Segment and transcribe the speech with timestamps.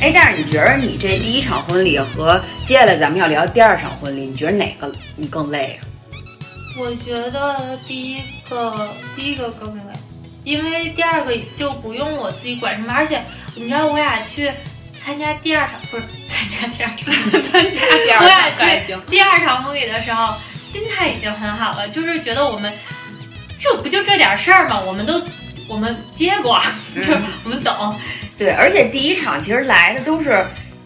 [0.00, 5.84] 哎，但是你觉得你这第一场婚礼和接下来咱们要聊第二场婚礼，你觉得哪个你更累啊？
[6.78, 9.82] 我觉得第一个第一个更累，
[10.42, 13.22] 因为第二个就不用我自己管什么，而且
[13.54, 14.50] 你知道我俩去
[14.98, 20.32] 参加第二场不是参加第二场， 参加第二我俩去第二场婚礼的时候，
[20.66, 22.72] 心态已经很好了，就是觉得我们
[23.58, 24.80] 这不就这点事儿吗？
[24.80, 25.22] 我们都
[25.68, 26.58] 我们接过，
[26.96, 27.02] 就
[27.44, 27.94] 我们懂。
[28.40, 30.42] 对，而且第一场其实来的都是，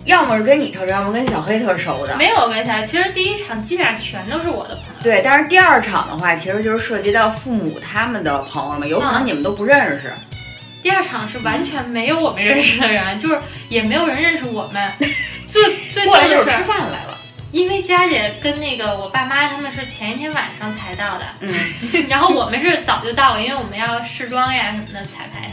[0.07, 2.17] 要么是跟你特熟，要么跟小黑特熟的。
[2.17, 5.01] 没有跟小黑，其实第一场基本上全都是我的朋友。
[5.01, 10.13] 对，但是第二场的话，其实就是涉及到父母他们的朋友们，有可能你们都不认识。
[10.83, 14.93] 第二场是完全没有我们认识的人，就是也没有人认识我们。
[15.47, 17.17] 最 最过来就是吃饭来了，
[17.53, 21.55] 因为佳姐跟那个我爸妈他们是前一天晚上才到的，嗯，
[22.11, 25.49] 然后我们是早就到了，因为我们要试妆呀什么的彩排，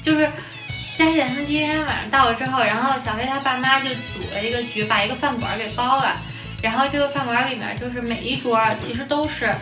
[0.00, 0.30] 就是。
[0.96, 6.16] 佳姐他们第一天晚上到了之后，然后小黑他爸妈就组了一个局，把一个饭馆给包了。
[6.62, 9.52] 然后这个饭馆里面就是每一桌其实都是，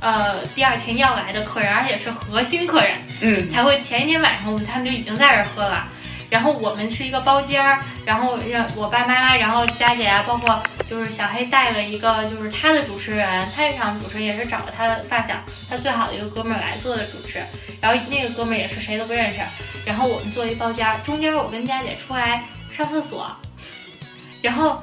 [0.00, 2.90] 呃，第二天要来的客人，而且是核心客人，
[3.22, 5.88] 嗯，才会前一天晚上他们就已经在这喝了。
[6.28, 15.34] 然后我们是一个包间儿，然后让我爸妈，然后佳姐啊，包括就是小黑带了一个就是他的主持人，他这场主持也是找了他的发小，
[15.70, 17.38] 他最好的一个哥们儿来做的主持。
[17.80, 19.38] 然后那个哥们儿也是谁都不认识。
[19.86, 23.30] 然后我们坐一包间儿，中间我跟佳姐出来上厕所，
[24.42, 24.82] 然后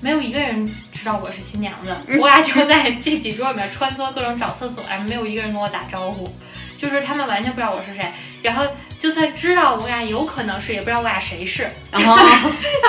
[0.00, 6.30] 没有一个人知道我是新娘子，我俩就在这几桌里面穿梭各种找厕所，然后没有一个人跟我打招呼，
[6.76, 8.04] 就是他们完全不知道我是谁。
[8.42, 8.66] 然后
[9.00, 12.14] 就算知道我俩有可能是，也不知道我俩谁是，然 后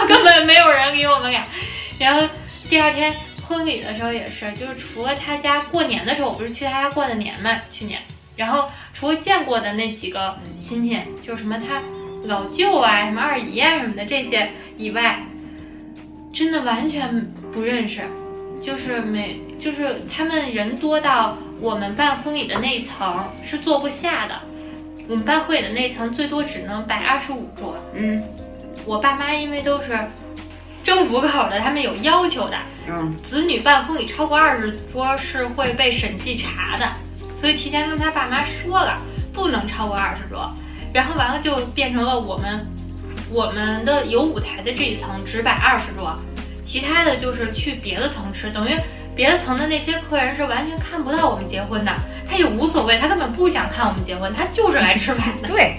[0.06, 1.42] 根本没有人理我们俩。
[1.98, 2.28] 然后
[2.70, 3.16] 第二天
[3.48, 8.02] 婚礼的时候也是，就是除了他家过年的时候，我不是去他家过的年嘛，去年。
[8.36, 11.82] 然后除了见过的那几个亲戚，就是什么他
[12.26, 15.24] 老舅啊、什么二姨啊什么的这些以外，
[16.34, 18.02] 真的完全不认识。
[18.62, 24.42] 就是没，就是他们人多到我们办婚礼的那一层是坐不下的。
[25.08, 27.78] 我们办婚礼的那层最多只能摆二十五桌。
[27.94, 28.24] 嗯，
[28.86, 29.96] 我爸妈因为都是
[30.84, 32.58] 政府口的，他们有要求的。
[32.88, 36.90] 嗯，子女办婚礼超过二十桌是会被审计查的。
[37.36, 39.00] 所以提前跟他爸妈说了，
[39.34, 40.50] 不能超过二十桌，
[40.94, 42.66] 然后完了就变成了我们
[43.30, 46.18] 我们的有舞台的这一层只摆二十桌，
[46.64, 48.76] 其他的就是去别的层吃，等于
[49.16, 51.94] 别的层的那些客人是完全看不到我们结婚的，
[52.28, 55.48] 他也无所谓，他根本不想看我们结婚，他就是来吃饭的。
[55.50, 55.78] 对，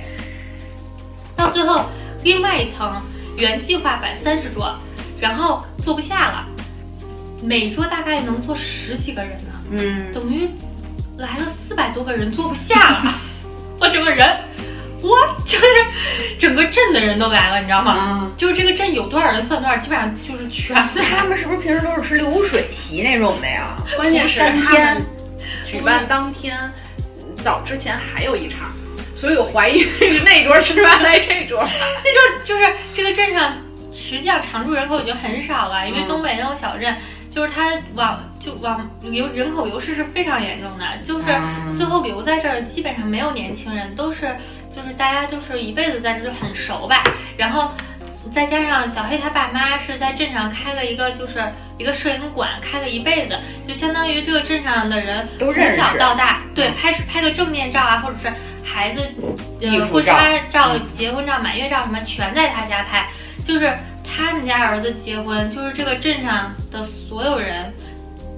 [1.34, 1.86] 到最后
[2.22, 3.02] 另外一层
[3.38, 4.78] 原计划摆三十桌，
[5.18, 6.46] 然后坐不下了，
[7.42, 10.48] 每桌大概能坐十几个人呢，嗯，等于。
[11.18, 13.14] 来了四百多个人，坐不下了。
[13.80, 14.26] 我整个人，
[15.02, 15.16] 我
[15.46, 15.64] 就是
[16.38, 18.30] 整个镇的人都来了，你知道吗？
[18.36, 20.76] 就是这个镇有多少人算多少，基本上就是全。
[21.16, 23.76] 他们是不是平时都是吃流水席那种的呀？
[23.96, 25.02] 关键是他们
[25.66, 26.58] 举办当天
[27.42, 28.70] 早之前还有一场，
[29.14, 31.62] 所以我怀疑是那桌吃完来这桌。
[32.04, 33.54] 那桌就是这个镇上，
[33.90, 36.94] 实际上常住人口已经很少了，因为东北那种小镇。
[37.28, 41.24] 就是它往就往流人口流失是非常严重的，就是
[41.74, 44.36] 最后留在这儿基本上没有年轻人，都是
[44.70, 47.02] 就是大家就是一辈子在这就很熟吧。
[47.36, 47.72] 然后
[48.30, 51.40] 再加上小黑他爸妈是在镇上开了一个就是
[51.76, 58.32] 一个摄影馆，开了一辈子，就相当于这个镇上的人从小到大对拍拍个正面照啊，或者是
[58.64, 59.00] 孩子
[59.60, 63.08] 呃婚纱照、结婚照、满月照什么全在他家拍，
[63.44, 63.76] 就是。
[64.08, 67.74] 他们家儿子结婚，就是这个镇上的所有人，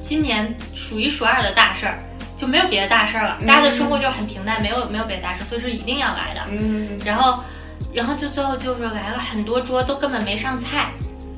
[0.09, 1.99] 今年数一数二的大事儿，
[2.35, 3.37] 就没有别的大事儿了。
[3.47, 6.41] 大家的生活就很平淡，没有没有别的大事，所以说一定要来的。
[6.51, 7.45] 嗯，然后，
[7.93, 10.89] 然后就最后就是来了很多桌，都根本没上菜，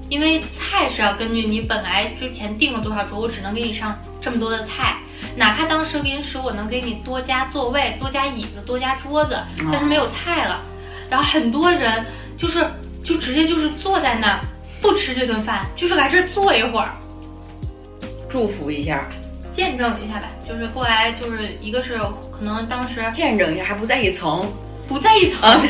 [0.09, 4.99] 因为菜是要根据你本来之前订了多少桌，我只能给你上这么多的菜，
[5.35, 9.37] 哪怕当时临时我能给你多加座位、多加椅子、多加桌子，
[9.73, 10.61] 但是没有菜了，
[11.11, 12.07] 然后很多人
[12.37, 12.65] 就是
[13.03, 14.41] 就直接就是坐在那儿
[14.81, 16.95] 不吃这顿饭，就是来这儿坐一会儿。
[18.31, 19.07] 祝福一下，
[19.53, 21.99] 见证一下吧，就是过来，就是一个是
[22.31, 24.51] 可能当时见证一下，还不在一层，
[24.89, 25.61] 不在一层，啊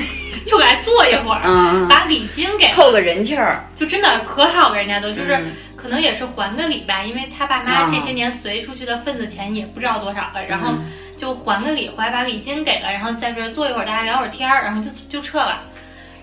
[0.46, 10.84] 就来坐一会儿，嗯，把礼金给凑个人气儿，就真的可好了，人家都就是、嗯可能也是还个礼吧，因为他爸妈啊这些年随出去的份子钱也不知道多少了，然后嗯。
[11.16, 15.62] 就还个礼，回来把礼金给了，然后在这儿坐一会儿，大家聊会儿天儿，然后就就撤了，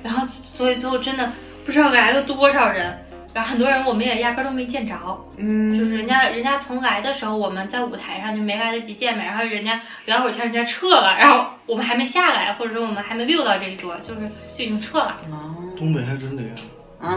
[0.01, 1.31] 然后所以最后真的
[1.63, 2.98] 不知道来了多少人，
[3.38, 4.95] 然后很多人我们也压根儿都没见着，
[5.38, 14.22] 嗯，就是人家人家从来的时候我们在舞台上就没来得及见面，然后人家聊会儿天，人家撤了，然后我们还没下来，或者说我们还没溜到这一桌，就是
[14.57, 16.51] 就已经撤了，哦，东北还真这样。
[17.00, 17.13] 啊，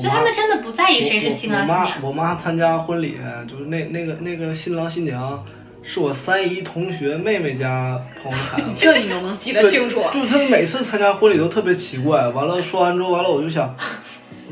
[0.00, 1.98] 就他们真的不在意谁是新郎新娘。
[2.02, 3.16] 我我我妈参加婚礼，
[3.48, 5.44] 就是那那个那个新郎新娘
[5.84, 8.68] 是我三姨同学妹妹家朋友的孩子。
[8.76, 10.02] 这你都能记得清楚。
[10.10, 12.26] 就他每次参加婚礼都特别奇怪。
[12.30, 13.72] 完了说完之后，完了我就想，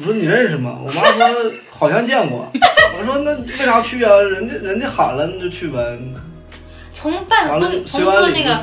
[0.01, 0.79] 我说你认识吗？
[0.83, 2.51] 我妈说 好像见过。
[2.99, 4.19] 我说那为啥去啊？
[4.19, 5.79] 人家人家喊了，那就去呗。
[6.91, 8.63] 从办婚，从做那个。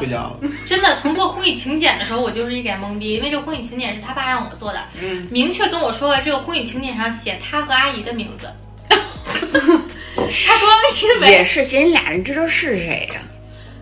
[0.66, 8.50] 真的从做婚礼请柬的时候，我就是一脸懵逼，因为这个婚礼请柬是他爸让我做的，嗯，明确跟我说了这个婚礼请柬上写他和阿姨的名字。
[8.89, 10.68] 他说
[11.04, 13.22] 因为也是嫌你俩人知道是谁呀、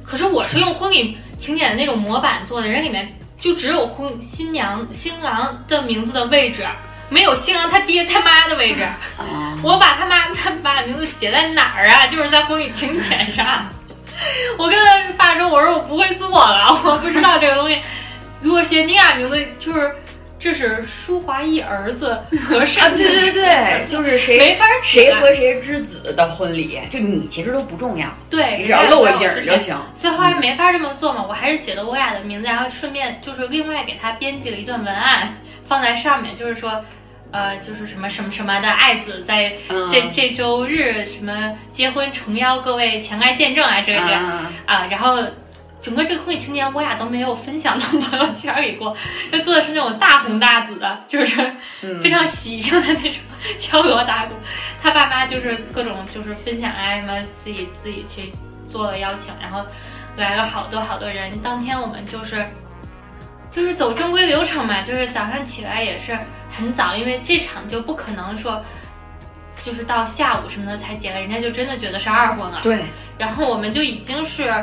[0.04, 6.64] 可是我是用婚礼请柬的那种模板做的，人里面就只有婚新娘新郎的名字的位置，
[7.10, 8.82] 没有新郎他爹他妈的位置。
[9.18, 12.08] 啊，我把他妈他爸的名字写在哪儿啊？
[12.08, 13.68] 就是在婚礼请柬上。
[14.58, 17.78] 我跟他爸说，我说我不会做了，我不知道这个东西。
[18.42, 19.92] 如果写你俩名字，就是
[20.38, 22.18] 这是舒华义儿子
[22.48, 29.60] 和啊， 对对对，就是谁没法写谁和谁之子的婚礼，就你其实都不重要，对，只要露个影儿就行。
[29.60, 29.82] 行。
[29.96, 35.28] 所以后来没法这么做嘛，我还是写了我俩的名字，然后顺便就是另外给他编辑了一段文案
[35.66, 36.84] 放在上面，就是说，
[37.32, 45.18] 呃，就是什么什么什么的爱子在嗯这、这周日什么结婚诚邀各位前来见证啊，这个这个啊，啊，然后
[45.82, 48.96] 整个这个婚礼情节我俩都没有分享到朋友圈里过，
[49.32, 51.42] 他做的是那种大红大紫的，就是
[51.82, 53.14] 嗯非常喜庆的那种
[53.60, 54.34] 敲锣打鼓。
[54.82, 58.32] 他爸妈就是各种就是分享啊什么自己自己去
[58.68, 59.64] 做了邀请，然后
[60.16, 61.38] 来了好多好多人。
[61.40, 62.46] 当天我们就是
[63.56, 66.18] 就是走正规流程嘛，就是早上起来也是
[66.52, 68.62] 很早，因为这场就不可能说。
[69.58, 72.60] 就是到下午什么的才结了，人家就真的觉得是二婚了。
[72.62, 72.84] 对，
[73.18, 74.54] 然后我们就已经是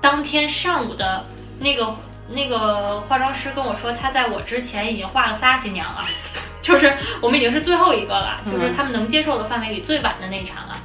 [0.00, 1.26] 当天上午的
[1.58, 1.92] 那个
[2.28, 6.06] 那个化妆师跟我说，他在我之前已经化了仨新娘了，
[6.62, 10.78] 就是我们已经是最后一个了，就是他们能接受的范围里最晚的那一场了。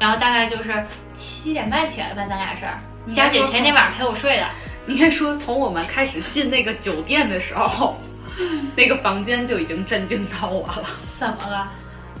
[0.00, 0.82] 然后大概就是
[1.12, 2.66] 七点半起来吧，咱俩是。
[3.12, 7.96] 佳姐前天晚上陪我睡的，你应该说，从我们开始进那个酒店的时候，
[8.74, 10.88] 那个房间就已经震惊到我了。
[11.14, 11.70] 怎么了？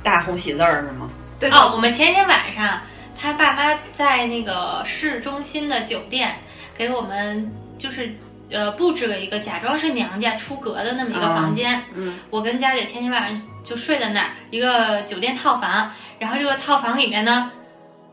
[0.02, 1.08] 大红喜字儿是吗？
[1.40, 2.80] 对哦，我们前一天晚上，
[3.18, 6.36] 他爸妈在那个市中心的酒店
[6.76, 8.14] 给我们就是
[8.50, 11.82] 呃布置了一个假装是娘家出阁的那么一个房间。
[11.94, 15.90] 嗯，我跟佳姐前天晚上就睡在那儿，一个酒店套房。
[16.18, 17.50] 然后这个套房里面呢，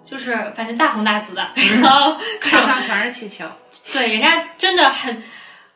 [0.09, 1.49] 就是反正大红大紫的，
[1.81, 3.45] 然后墙上全是气球，
[3.91, 5.23] 对，人家真的很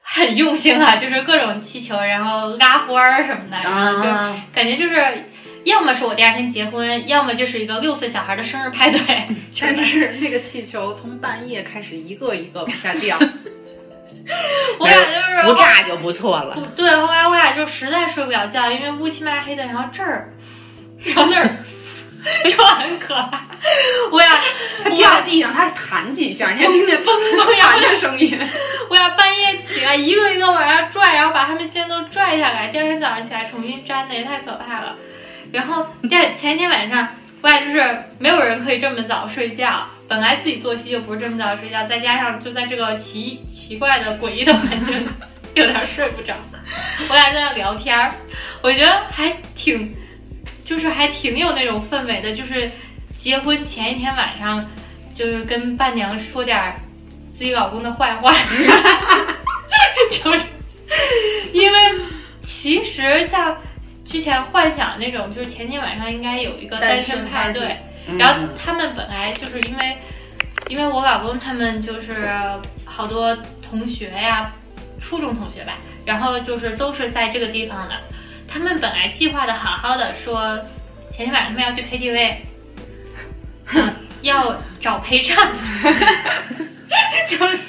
[0.02, 5.26] 很用心啊，就是各种气球，然后拉花儿什么的，然后就啊，感觉就是。
[5.66, 9.28] 要么是我第二天结婚，要么就是一个六岁小孩的生日派对。
[9.60, 13.20] 但是那个气球从半夜开始一个一个往下掉，
[14.80, 16.58] 我俩就是不炸就不错了。
[16.78, 20.34] 对，后来我俩就实在睡不了觉，因为乌漆嘛黑的，然后这儿，
[21.04, 21.58] 然后那儿，
[22.50, 23.42] 就很可怕。
[24.12, 24.40] 我俩
[24.84, 28.38] 它掉在地上，它还弹几下，你还听见嘣嘣弹的声音。
[28.90, 34.96] 我俩半夜起来一个一个往下拽，然后把他们先都拽下来，第二天早上起来重新粘的，也太可怕了。
[35.52, 37.08] 然后第二前一天晚上，
[37.42, 45.08] 我俩就是没有人可以这么早睡觉，本来自己作息就不是这么早睡觉，再加上就在这个奇奇怪的诡异的环境里，
[45.56, 46.34] 有点睡不着。
[47.10, 48.14] 我俩在那聊天儿，
[48.62, 49.96] 我觉得还挺，
[50.70, 52.72] 就是还挺有那种氛围的，就是
[53.18, 54.64] 结婚前一天晚上，
[55.16, 56.76] 就是跟伴娘说点儿
[57.32, 58.32] 自己老公的坏话，
[60.12, 60.40] 就是
[61.52, 61.80] 因为
[62.44, 63.58] 其实像
[64.06, 67.76] 之前幻想那种，就是前天晚上应该有一个单身派对，
[68.20, 69.98] 然后他们本来就是因为，
[70.68, 72.30] 因为我老公他们就是
[72.86, 74.54] 好多同学呀，
[75.02, 77.96] 初中同学吧，然后就是都是在这个地方的，
[78.52, 80.58] 他们本来计划的好好的，说
[81.12, 82.34] 前天晚上他们要去 KTV，
[83.74, 85.38] 嗯，要找陪唱，
[87.28, 87.60] 就是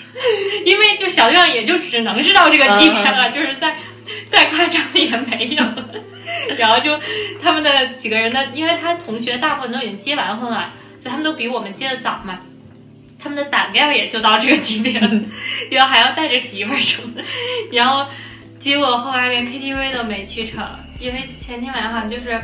[0.65, 3.77] 因为就小样也就只能是到这个级别了，就是再
[4.29, 5.65] 再夸张的也没有。
[6.57, 6.99] 然后就
[7.43, 12.41] 他们的几个人的，因为他同学大部分都已经结完婚了，所以他们都比我们结的早嘛。
[13.23, 15.11] 他们的胆量也就到这个级别了，
[15.71, 17.23] 然后还要带着媳妇儿什么的，
[17.73, 18.07] 然后
[18.61, 20.63] 结果后来连 KTV 都没去成，
[21.01, 22.39] 因为前天晚上好像就是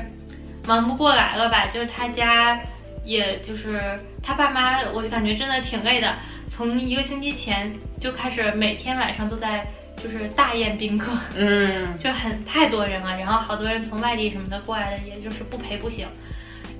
[0.66, 2.58] 忙不过来了吧，就是他家
[3.04, 6.16] 也就是他爸妈，我就感觉真的挺累的，
[6.49, 7.70] 从一个星期前
[8.00, 9.66] 就开始每天晚上都在
[10.02, 16.06] 就是大宴宾客，嗯， 就很太多人了，然后好多人从外地什么的过来的，也就是不陪不行，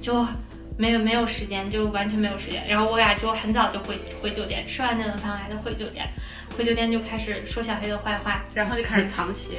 [0.01, 0.27] 就
[0.79, 2.67] 没有没有时间，就完全没有时间。
[2.69, 6.07] 然后我俩就很早就回回酒店，吃完那顿饭来的回酒店，
[6.57, 9.57] 回酒店就开始说小黑的坏话，然后就开始藏鞋。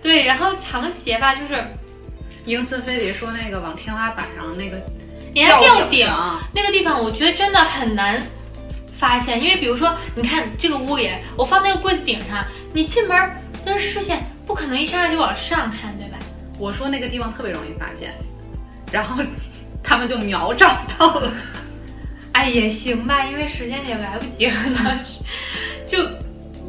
[0.00, 1.62] 对，然后藏鞋吧，就是
[2.44, 4.76] 英森非得说那个往天花板上那个
[5.34, 6.06] 人家吊顶
[6.54, 8.22] 那个地方，我觉得真的很难
[8.94, 13.30] 发现，因为比如说，你看这个屋里，我放那个柜子顶上，你进门
[13.64, 16.18] 那个视线不可能一上来就往上看，对吧？
[16.58, 18.14] 我说那个地方特别容易发现，
[18.92, 19.22] 然后
[19.86, 21.32] 他们就秒找到了。
[22.34, 25.20] 哎，也行吧，因为时间也来不及了，当时
[25.86, 26.06] 就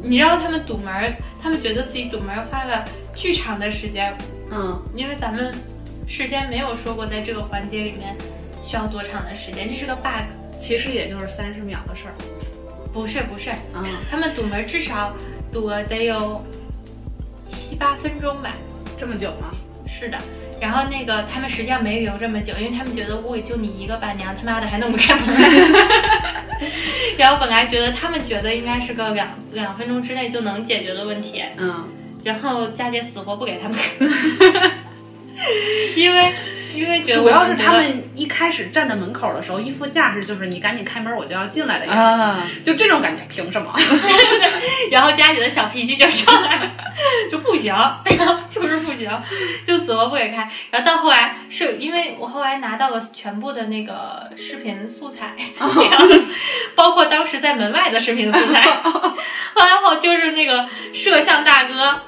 [0.02, 2.84] 你让他们堵门，他们觉得自己堵门花了
[3.14, 4.16] 巨长的时间，
[4.50, 5.52] 嗯，因为咱们
[6.06, 8.16] 事先没有说过在这个环节里面
[8.62, 10.24] 需要多长的时间，这是个 bug。
[10.58, 12.14] 其实也就是三十秒的事儿。
[12.92, 15.14] 不是不是，嗯，他们堵门至少
[15.52, 16.42] 堵了得有
[17.44, 18.56] 七八分钟吧。
[18.98, 19.52] 这么久吗？
[19.86, 20.18] 是的，
[20.60, 25.26] 然后那个他们实际上没留这么久，因为他们觉得屋里就你一个伴娘，他妈的还弄不开门。
[27.16, 31.88] 然后本来觉得他们觉得应该是个两两分钟之内就能解决的问题，嗯，
[32.24, 33.76] 然后佳姐死活不给他们。
[33.76, 34.70] 开，
[35.96, 36.32] 因为
[36.78, 43.74] 因为觉得主要是他们一开始站在门口的时候，一副架势就是你赶紧开门，我就要进来的样子，啊，就这种感觉，凭什么？
[44.90, 46.72] 然后佳姐的小脾气就上来了，
[47.30, 47.74] 就不行，
[48.48, 49.10] 就是不行，
[49.66, 50.50] 就死活不给开。
[50.70, 55.34] 然后到后来是因为我后来拿到了全部的那个视频素材，
[56.74, 58.62] 包括当时在门外的视频素材。
[59.54, 62.02] 后来后就是那个摄像大哥，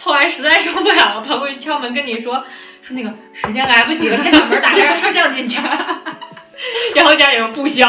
[0.00, 2.44] 后来实在受不了了，跑过去敲门跟你说
[2.86, 5.60] 说那个时间来不及了，先把门打开，让摄像进去。
[6.94, 7.86] 然后家里说不行，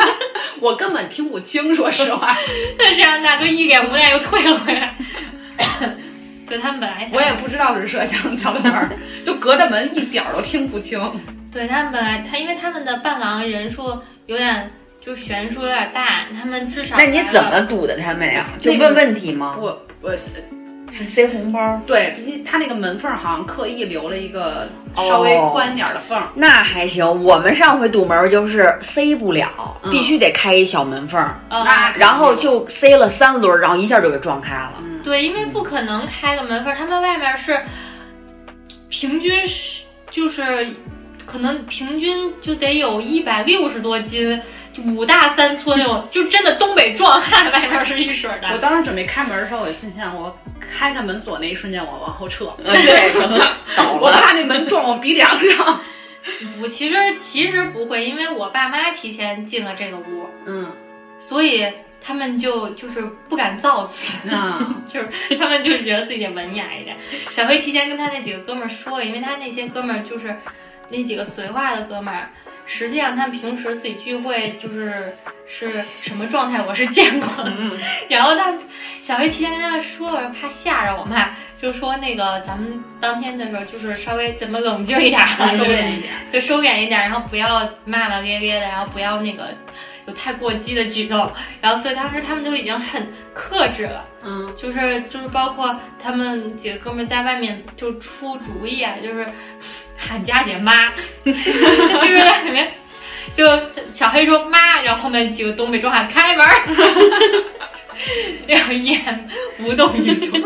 [0.60, 2.36] 我根本听不清，说实话。
[2.78, 4.94] 但摄像大哥一脸无奈又退了回来。
[6.48, 8.90] 对他们本来我也不知道是摄像敲的门儿，
[9.24, 10.98] 就隔着门一点儿都听不清。
[11.52, 14.70] 对他们本来他因为他们的伴郎人数有点
[15.04, 18.46] 就悬殊有点大，他们至少那你怎么堵的他们呀？
[18.58, 19.56] 就问问题吗？
[19.60, 20.42] 我我塞
[20.90, 21.80] 塞红包？
[21.86, 26.28] 对，毕竟他那个门缝儿好像刻意留了一个稍微宽点儿的缝儿。
[26.34, 29.48] 那还行，我们上回堵门就是塞不了，
[29.82, 34.72] 嗯必须得开一小门缝儿，呃那然后就塞了三轮，然后一下就给撞开了。
[35.02, 37.58] 对，因为不可能开个门缝儿，他们外面是
[38.88, 40.74] 平均是就是
[41.24, 44.40] 可能平均就得有一百六十多斤，
[44.72, 48.48] 就五大三粗那种，就真的东北壮汉，外面是一水儿的。
[48.52, 50.36] 我当时准备开门的时候，我心想，我
[50.70, 53.98] 开开门锁那一瞬间，我往后撤，呃，对，说 倒了。
[54.00, 55.80] 我怕那门撞我鼻梁上。
[56.58, 60.70] 不，其实其实不会，因为我爸妈提前进了这个屋，嗯
[61.18, 61.66] 所以
[62.00, 64.28] 他们就就是不敢造次。
[64.30, 66.96] 啊， 就是他们就是觉得自己文雅一点。
[67.30, 70.34] 小黑提前跟他那几个哥们儿说了，因为他那些哥们儿就是
[70.90, 72.30] 那几个绥化的哥们儿，
[72.72, 75.12] 实际上他们平时自己聚会就是
[75.44, 77.52] 是什么状态，我是见过的。
[78.08, 78.54] 然后他
[79.02, 86.12] 小黑提前跟他们说了，怕吓着我妈，就说那个咱们当天的时候就是稍微怎么冷静一点儿，收敛一点。
[86.30, 89.48] 对，收敛一点，然后不要骂骂咧咧的，然后不要那个
[90.10, 94.04] 有太过激的举动，然后所以当时他们就已经很克制了。
[94.22, 99.26] 嗯，就是就是包括他们几个哥们在外面就出主意啊，就是
[99.96, 100.90] 喊佳姐妈，
[101.24, 102.70] 就是在里面
[103.34, 103.44] 就
[103.92, 106.52] 小黑说妈，然后后面几个东北壮汉开门儿，
[108.46, 109.28] 然后一言
[109.60, 110.42] 无动于衷，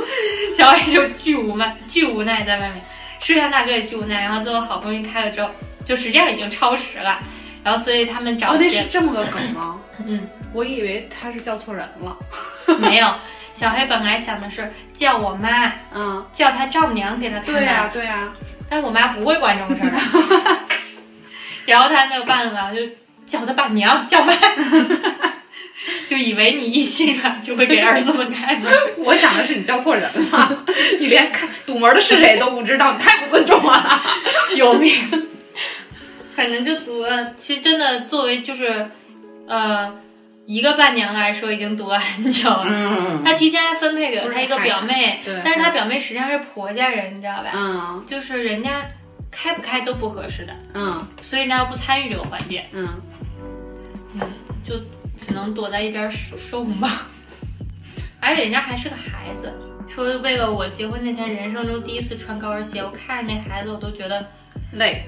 [0.57, 2.85] 小黑就巨无奈巨无奈在外面，
[3.19, 5.51] 摄像大哥也巨无奈，然后最后好不容易开了之后，
[5.85, 7.19] 就实际上已经超时了，
[7.65, 9.81] 然后所以他们找哦，那是这么个梗吗？
[10.07, 12.17] 嗯我以为他是叫错人了。
[12.79, 13.13] 没有。
[13.55, 18.33] 小黑本来想的是叫我妈，嗯，叫他丈母娘给他开门，对呀、对呀、
[18.69, 20.59] 但是我妈不会管这种事儿。
[21.67, 22.81] 然后他那个伴郎就
[23.27, 24.33] 叫他伴娘，叫妈。
[26.09, 28.73] 就以为你一心软就会给儿子们开门。
[28.99, 30.03] 我想的是你叫错人
[30.33, 30.65] 了，
[30.99, 34.03] 你连开堵门的是谁都不知道，你太不尊重我了。
[34.57, 34.93] 救命！
[36.35, 38.87] 反正就读了，其实真的作为就是，
[39.47, 39.95] 呃，
[40.47, 42.67] 一个伴娘来说，已经读了很久了。
[42.69, 47.51] 嗯他提前还分配给了他一个表妹对，但是他表妹实际上是婆家人，你知道吧？
[47.55, 48.85] 嗯就是人家
[49.31, 52.89] 开不开都不合适的，嗯所以人家又不参与这个环节，嗯，
[54.63, 54.77] 就
[55.17, 56.89] 只能躲在一边受受骂。
[58.21, 59.53] 而且人家还是个孩子，
[59.89, 64.27] 说为了我结婚那天人生中第一次穿高跟鞋，我看着那孩子我都觉得
[64.75, 65.05] 累，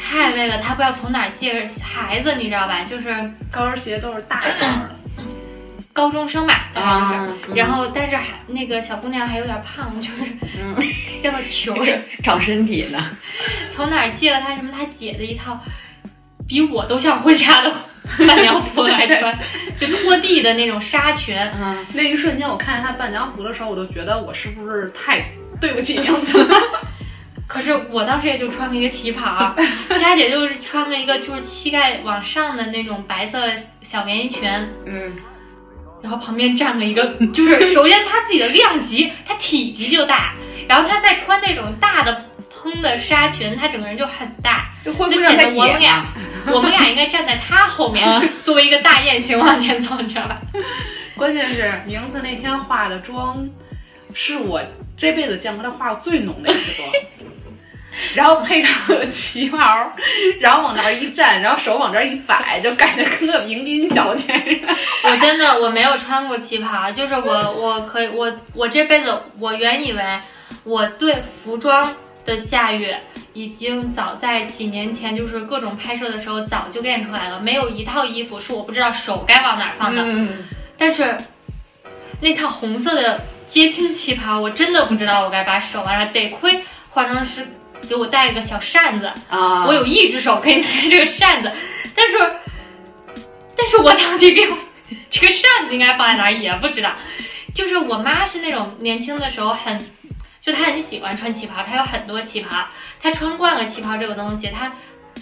[0.00, 0.58] 太累了。
[0.58, 2.82] 他不知道从哪儿借个孩子，你知道吧？
[2.84, 3.08] 就是
[3.50, 4.90] 高跟鞋都是大号的。
[5.92, 7.30] 高中生吧，大概就是。
[7.30, 10.22] 啊然后，但是还那个小姑娘还有点胖， 就是、
[10.58, 10.74] 嗯
[11.22, 11.98] 像个球儿。
[12.24, 13.10] 长身体呢。
[13.70, 15.60] 从哪儿借了她什么她姐的一套，
[16.48, 17.70] 比我都像婚纱的
[18.26, 19.38] 伴娘服来穿，
[19.78, 21.36] 就拖地的那种纱裙。
[21.60, 25.22] 嗯，那一瞬间，我看见她伴娘服的时候，我都觉得我是不是太
[25.60, 26.56] 对不起娘子了？
[27.52, 29.54] 可是我当时也就穿了一个旗袍，
[30.00, 33.42] 佳姐就是穿了一个就是膝盖往上的那种白色
[33.82, 34.48] 小连衣裙，
[34.86, 35.14] 嗯，
[36.00, 40.32] 然后旁边站了一个， 就是首先她自己的量级，她体积就大，
[40.66, 46.06] 然后她再穿那种大的蓬的纱裙，她整个人就很大，就显得我们俩，
[46.54, 48.02] 我们俩应该站在她后面，
[48.40, 50.40] 作为一个大雁行往前走，你知道吧？
[51.14, 53.46] 关键是名字那天化的妆，
[54.14, 54.58] 是我
[54.96, 56.88] 这辈子见过她化最浓的一次妆。
[58.14, 59.58] 然后配上个旗袍，
[60.40, 64.74] 然后往那儿一站，然后手往这儿一摆，就感觉跟个迎宾小姐似的。
[65.04, 70.02] 我 真的我没有穿过旗袍，就是我我可以我我这辈子我原以为
[70.64, 71.94] 我对服装
[72.24, 72.94] 的驾驭
[73.32, 80.02] 已经早在几年前，就是各种拍摄的时候早就练出来了，没有一套衣服是我不知道手该往哪儿放的。
[80.04, 80.44] 嗯，
[80.78, 81.16] 但是
[82.20, 87.46] 那套红色的接亲旗袍，我真的不知道我该把手往哪儿，得亏化妆师
[87.88, 91.52] 给我带了个小扇子，啊，我有一只手可以拿这个扇子，
[91.94, 92.18] 但是，
[93.56, 94.56] 但是我到底给我
[95.10, 96.92] 这个扇子应该放在哪儿也不知道。
[97.54, 99.78] 就是我妈是那种年轻的时候很，
[100.40, 102.66] 就她很喜欢穿旗袍，她有很多旗袍，
[103.00, 104.72] 她穿惯了旗袍这个东西，她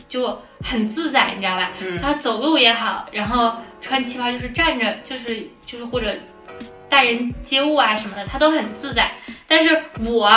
[0.09, 1.73] 就很自在，你知道吧？
[1.81, 6.15] 嗯她走路也好，然后穿旗袍就是站着，就是就是或者
[6.89, 9.11] 待人接物啊什么的，她都很自在。
[9.49, 10.33] 但是我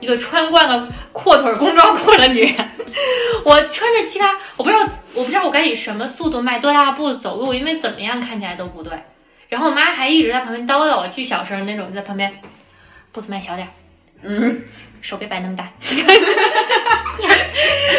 [0.00, 2.70] 一个穿惯了阔腿工装裤的女人，
[3.44, 8.92] 我穿着其他，我不知道我不知道我该以什么速度迈多大步走路，因为怎么样看起来都不对。
[9.48, 12.32] 然后我妈还一直在旁边叨叨我，巨小声那种，在旁边
[13.12, 13.70] 步子迈小点儿，
[14.22, 14.62] 嗯，
[15.00, 15.70] 手别摆那么大。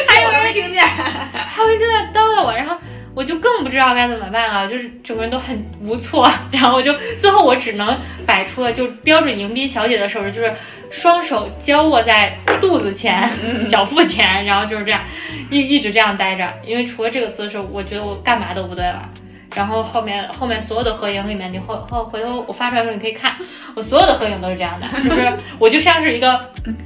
[0.08, 2.78] 还有人没听见，还有人正在叨叨我，然后
[3.18, 6.32] 我就更不知道该怎么办了，就是整个人都很无措。
[6.54, 10.54] 然后我就最后我只能摆出了就标准迎宾小姐的手势，就是
[10.92, 13.28] 双手交握在肚子前、
[13.60, 15.02] 小腹前，然后就是这样
[15.50, 16.48] 一一直这样待着。
[16.64, 19.10] 因为除了这个姿势，我觉得我干嘛都不对了。
[19.56, 23.36] 然后后面后面所有的合影里面，你后后回头我发出来的时候你可以看，
[23.74, 26.40] 我所有的合影都是这样的，就是我就像是一个，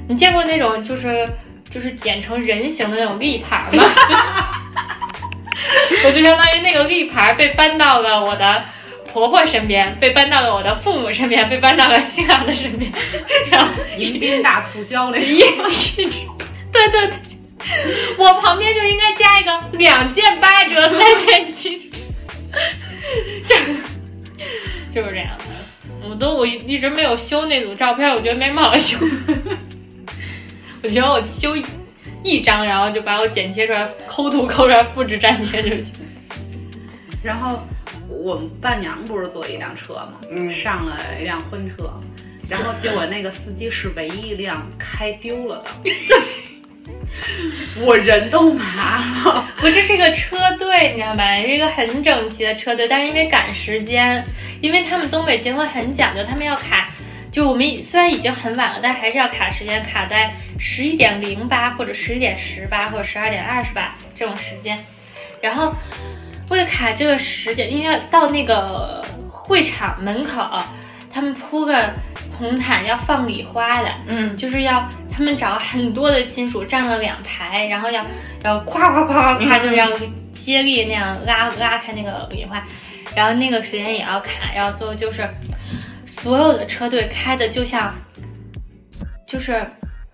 [0.08, 1.28] 你见过那种就是
[1.68, 3.84] 就是剪成人形的那种立牌吗？
[6.06, 8.62] 我就相当于那个立牌被搬到了我的
[9.12, 12.90] 婆婆身边，被搬到了我的父母身边， 被搬到了新郎的身边，
[13.50, 17.16] 然后迎宾大促销那一对对对，
[18.16, 21.90] 我旁边就应该加一个两件八折，三件七。
[23.46, 23.54] 折，
[24.90, 25.44] 这就是这样的。
[26.08, 28.96] 我都我一直没有修那组照片，我觉得没什么好修。
[30.82, 31.54] 我觉得我修
[32.22, 35.94] 一张，然后就把我剪切出来，抠图抠出来，复制粘贴就行。
[37.22, 37.60] 然后
[38.08, 40.14] 我们伴娘不是坐一辆车吗？
[40.30, 41.92] 嗯上了一辆婚车，
[42.48, 45.90] 然后结果那个司机是唯一一辆开丢了的，
[47.84, 49.48] 我人都麻了。
[49.58, 51.40] 不，这是一个车队，你知道吧？
[51.40, 54.24] 是一个很整齐的车队，但是因为赶时间，
[54.60, 56.90] 因为他们东北结婚很讲究，他们要卡，
[57.32, 64.78] 就我们已虽然已经很晚了，但还是要卡时间，卡在十一点零八或者十一点十八或者十二点二十八这种时间，
[65.40, 65.74] 然后
[66.50, 70.62] 为了卡这个时间，因为到那个会场门口，
[71.10, 71.90] 他们铺个
[72.30, 78.04] 红毯要放礼花的，嗯，就是要他们找很多的亲属站了两排，然后要
[78.42, 79.88] 要夸夸夸夸夸，就是要
[80.34, 82.62] 接力那样拉拉开那个礼花，
[83.16, 85.26] 然后那个时间也要卡，然后最后就是
[86.06, 87.94] 所有的车队开的就像
[89.26, 89.64] 就是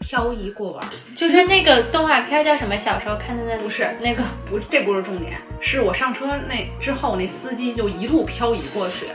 [0.01, 0.85] 漂移过弯。
[1.17, 2.77] 就是那个动画片叫什么？
[2.77, 9.07] 小时候看的那不是那个，不，这不是重点，是我上车那之后，那司机就一路漂移过去，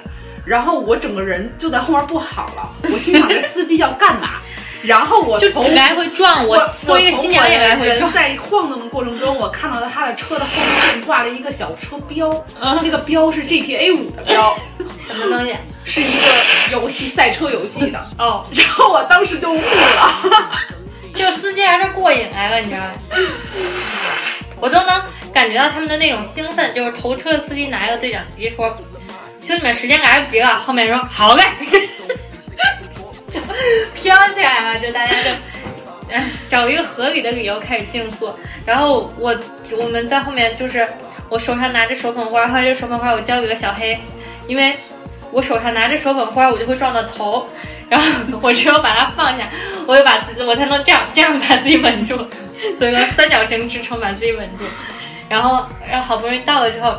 [0.45, 4.41] 然后我整个人就在后面不好了，我心想这司机要干嘛？
[4.83, 10.51] 然后我就从来回撞我我作为一个新娘也来回撞人在晃动的过程中，我看到了他的车的后
[10.87, 12.29] 面挂了一个小车标，
[12.61, 14.55] 嗯那个标是 GTA 五的标，
[15.07, 15.55] 什么东西？
[15.85, 16.27] 是一个
[16.71, 17.99] 游戏赛车游戏的。
[18.19, 20.59] 哦，然后我当时就悟了，
[21.15, 22.91] 这个司机还是过瘾来了，你知道吗？
[24.59, 25.01] 我都能
[25.33, 28.73] 感觉到他们的那种兴奋，就是头车的司机拿一个对讲机说
[29.39, 31.43] ：“兄弟们，时间来不及了。”后面说：“好嘞。”
[33.33, 33.41] 就
[33.95, 35.29] 飘起来了，就大家就。
[36.11, 38.31] 哎， 找一个合理的理由开始竞速，
[38.65, 39.35] 然后我
[39.71, 40.87] 我们在后面就是
[41.29, 43.97] 我手上拿着手捧花，后来这手捧花我交给了小黑，
[44.45, 44.75] 因为
[45.31, 47.47] 我手上拿着手捧花我就会撞到头，
[47.89, 48.05] 然后
[48.41, 49.49] 我只有把它放下，
[49.87, 52.17] 我就把自己我才能这样这样把自己稳住，
[52.77, 54.65] 做一个三角形支撑把自己稳住，
[55.29, 56.95] 然后然后好不容易到了之后，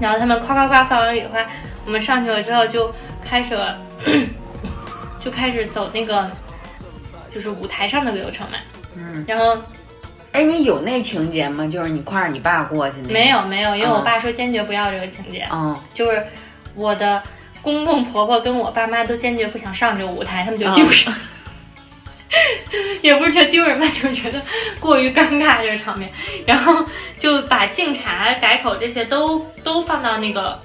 [0.00, 1.38] 然后他们夸夸夸放完礼花，
[1.86, 2.92] 我们上去了之后就
[3.24, 3.78] 开始了，
[5.26, 6.30] 就开始走那个
[7.34, 8.58] 就是舞台上的流程嘛，
[8.94, 9.60] 嗯，然后
[10.30, 11.66] 哎，你有那情节吗？
[11.66, 13.12] 就是你挎着你爸过去那？
[13.12, 16.24] 没有没有，因为我嗯爸说坚决不要这个情节，嗯，就是
[16.76, 17.20] 我的
[17.60, 20.96] 公公婆婆跟我爸妈都坚决不想上这个舞台，他们觉得丢人。
[23.02, 24.40] 也不是觉得丢人吧，就是觉得
[24.78, 26.08] 过于尴尬这个场面，
[26.46, 26.84] 然后
[27.18, 30.56] 就把敬茶、改口这些都都放到那个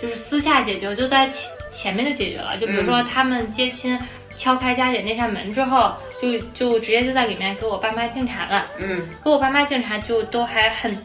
[0.00, 1.28] 就是私下解决，就在
[1.70, 2.56] 前前面就解决了。
[2.58, 3.98] 就比如说他们接亲
[4.36, 8.66] 敲开佳姐那扇门之后，就就直接就在里面给我爸妈敬茶了。
[8.78, 10.96] 嗯给我爸妈敬茶就都还很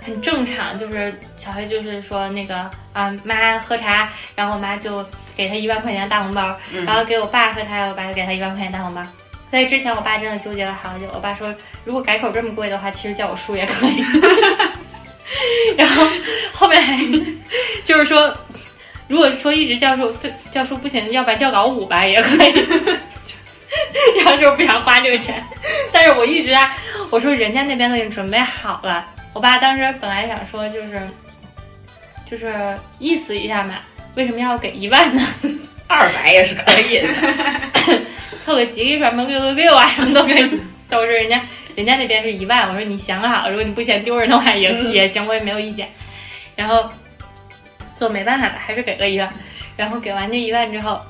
[0.00, 5.04] 很正常，就是小黑就是说那个啊妈喝茶，然后我妈就
[5.36, 9.02] 给他一万块钱大红包，嗯然后给我爸喝茶，我爸就给他一万块钱大红包。
[9.50, 11.06] 在之前，我爸真的纠结了好久。
[11.14, 11.54] 我爸说，
[11.84, 14.04] 如果改口这么贵的话，其实叫我叔也可以。
[15.76, 16.06] 然后
[16.52, 16.96] 后面还
[17.84, 18.34] 就是说，
[19.08, 20.14] 如果说一直教授
[20.52, 22.64] 教授不行，要不然叫老五吧也可以。
[24.16, 25.42] 然后就不想花这个钱，
[25.92, 26.76] 但是我一直啊，
[27.10, 29.04] 我说人家那边都已经准备好了。
[29.32, 31.00] 我爸当时本来想说就是
[32.28, 33.76] 就是意思一下嘛，
[34.14, 35.22] 为什么要给一万呢？
[35.86, 37.08] 二百也是可以的。
[38.40, 40.60] 凑个吉利什么六六六啊，什么都可以。
[40.88, 41.40] 都是人家
[41.76, 45.86] 人家那边是一万，我说你想好，如果你不嫌丢人的话也、也行，我也没有意见。
[46.56, 46.90] 然后
[47.98, 49.28] 就没办法吧，还是给了一万。
[49.76, 51.00] 然后给完这一万之后，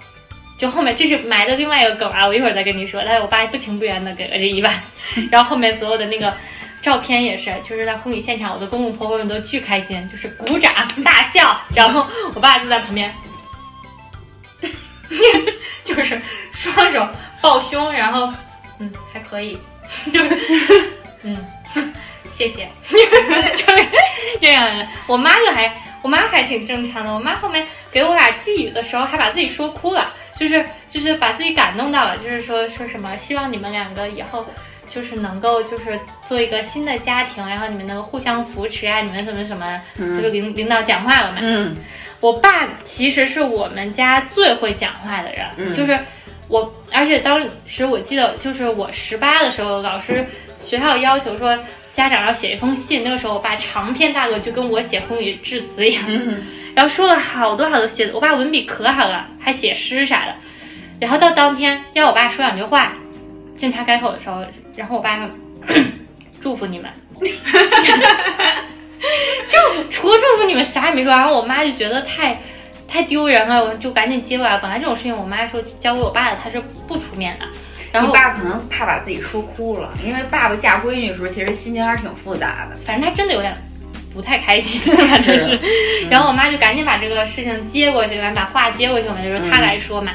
[0.59, 3.03] 就后面这是埋的另外一个梗啊，我一会儿再跟你说。
[3.05, 4.75] 但是我爸不情不愿的给了这一万，
[5.31, 6.35] 然后后面所有的那个。
[6.81, 10.73] 照片也是，就是在婚礼现场，我的公公婆婆们都巨开心，就是鼓掌
[11.05, 13.13] 大笑，然后我爸就在旁边，
[15.83, 16.19] 就是
[16.53, 17.07] 双手
[17.41, 18.33] 抱胸，然后
[18.79, 19.59] 嗯还可以，
[20.13, 20.93] 就 是
[21.25, 21.37] 嗯
[22.31, 22.97] 谢谢，就
[23.77, 23.89] 是
[24.41, 24.87] 这样的。
[25.09, 25.67] 我妈就还
[26.09, 34.47] 我妈还挺正常的，我妈后面给我俩寄语的时候还把自己说哭了，就是就是把自己感动到了，就是说说什么希望你们两个以后。
[34.91, 41.41] 就是能够就是做一个新的家庭，然后你们能够互相扶持啊，你们什么什么，就是领领导讲话了嘛。
[41.43, 41.77] 嗯
[42.21, 45.99] 我爸其实是我们家最会讲话的人，嗯就是
[46.49, 50.27] 我，而且当时我记得，就是我十八的时候，老师
[50.59, 51.55] 学校要求说
[51.99, 60.33] 家长要写一封信，那个时候我爸长篇大论就跟我写风雨致辞一样，嗯 然后说了好多好多写的，我爸文笔可好了，还写诗啥的，
[61.01, 62.93] 然后到当天要我爸说两句话，
[63.57, 64.45] 敬茶改口的时候，
[64.77, 65.29] 然后我爸说
[66.41, 66.89] 祝福你们。
[69.49, 69.59] 就
[69.91, 72.41] 除了祝福你们啥也没说，然后我妈就觉得太
[72.87, 74.57] 太丢人了，我就赶紧接过来。
[74.59, 77.47] 本来这种事情我妈说交给我爸的，她是不出面的。
[77.93, 82.77] 然后你爸可能怕把自己说哭了，因为爸爸嫁闺女的时候其实心情还是挺复杂的。
[82.85, 83.57] 反正他真的有点
[84.13, 85.59] 不太开心，反正是。
[86.11, 90.13] 然后我妈就赶紧把这个事情接过去，赶紧把话接过去嘛，就是她来说嘛。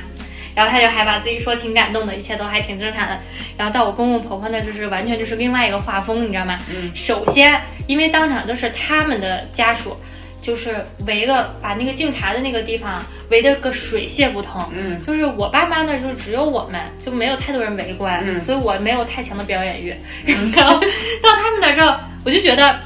[0.56, 3.20] 然后她就还把自己说挺感动的，一切都还挺正常的。
[3.58, 6.58] 然后到我公公婆婆那，就是完全就是另外一个画风，你知道吗？
[6.70, 9.98] 嗯首先，因为当场都是他们的家属，
[10.44, 14.62] 就是围了把那个敬茶的那个地方围得个水泄不通。
[14.74, 19.96] 嗯就是我爸妈那儿就只有我们，就没有太多人围观，嗯所以我没有太强的表演欲。
[20.56, 20.78] 然后
[21.22, 22.78] 到他们那儿之后，我就觉得，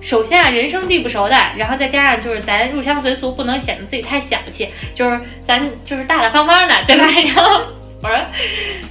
[0.00, 7.06] 首先啊，人生地不熟的，然后再加上就是咱入乡随俗，不能显得自己太小气，就是咱就是大大方方的，对吧？
[7.34, 7.62] 然后
[8.02, 8.18] 我说，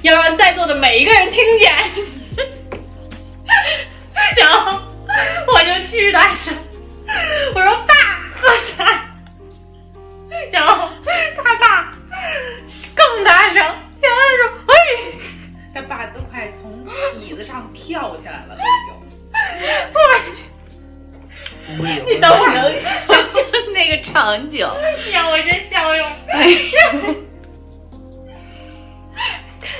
[0.01, 1.73] 要让在座的每一个人听见，
[4.37, 4.79] 然后
[5.53, 6.53] 我就巨大声，
[7.53, 7.93] 我说爸
[8.31, 9.01] 喝茶。
[10.51, 10.89] 然后
[11.43, 11.91] 他爸
[12.93, 14.75] 更大声，然后他说：“哎，
[15.73, 16.85] 他爸都快从
[17.19, 18.93] 椅子上跳起来了，都已经。
[19.91, 19.97] 不。
[22.05, 22.93] 你都能想
[23.25, 24.59] 象那个场景。
[25.11, 26.07] 呀，我真笑容。
[26.27, 26.91] 哎呀，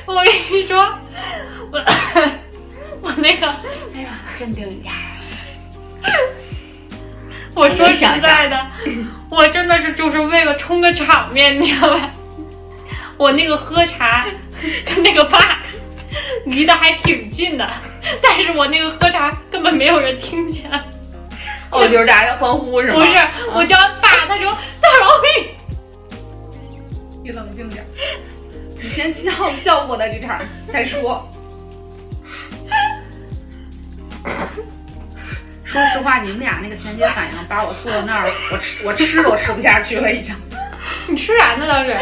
[0.06, 0.78] 我跟你说，
[1.72, 1.80] 我
[3.02, 3.48] 我那个，
[3.94, 4.94] 哎呀，镇定一点。
[7.58, 8.68] 我说实在的，
[9.30, 12.12] 我真的是就是为了冲个场面，你知道吧？
[13.18, 14.26] 我那个喝茶
[14.86, 15.60] 跟那个爸
[16.46, 17.66] 离得还挺近的，
[18.22, 20.70] 但是我那个喝茶根本没有人听见。
[21.72, 22.96] 哦，就是大家欢呼是吗？
[22.96, 23.18] 不是，
[23.54, 25.50] 我叫完爸，他说大老李，
[27.24, 27.86] 你冷静点，
[28.82, 29.32] 你先笑
[29.64, 30.40] 笑过了这场
[30.72, 31.28] 再说。
[35.76, 40.34] 说实话，你们俩那个衔接反应把我坐到那儿，我吃我吃都吃不下去了，已经。
[41.06, 41.68] 你吃啥呢？
[41.68, 42.00] 当时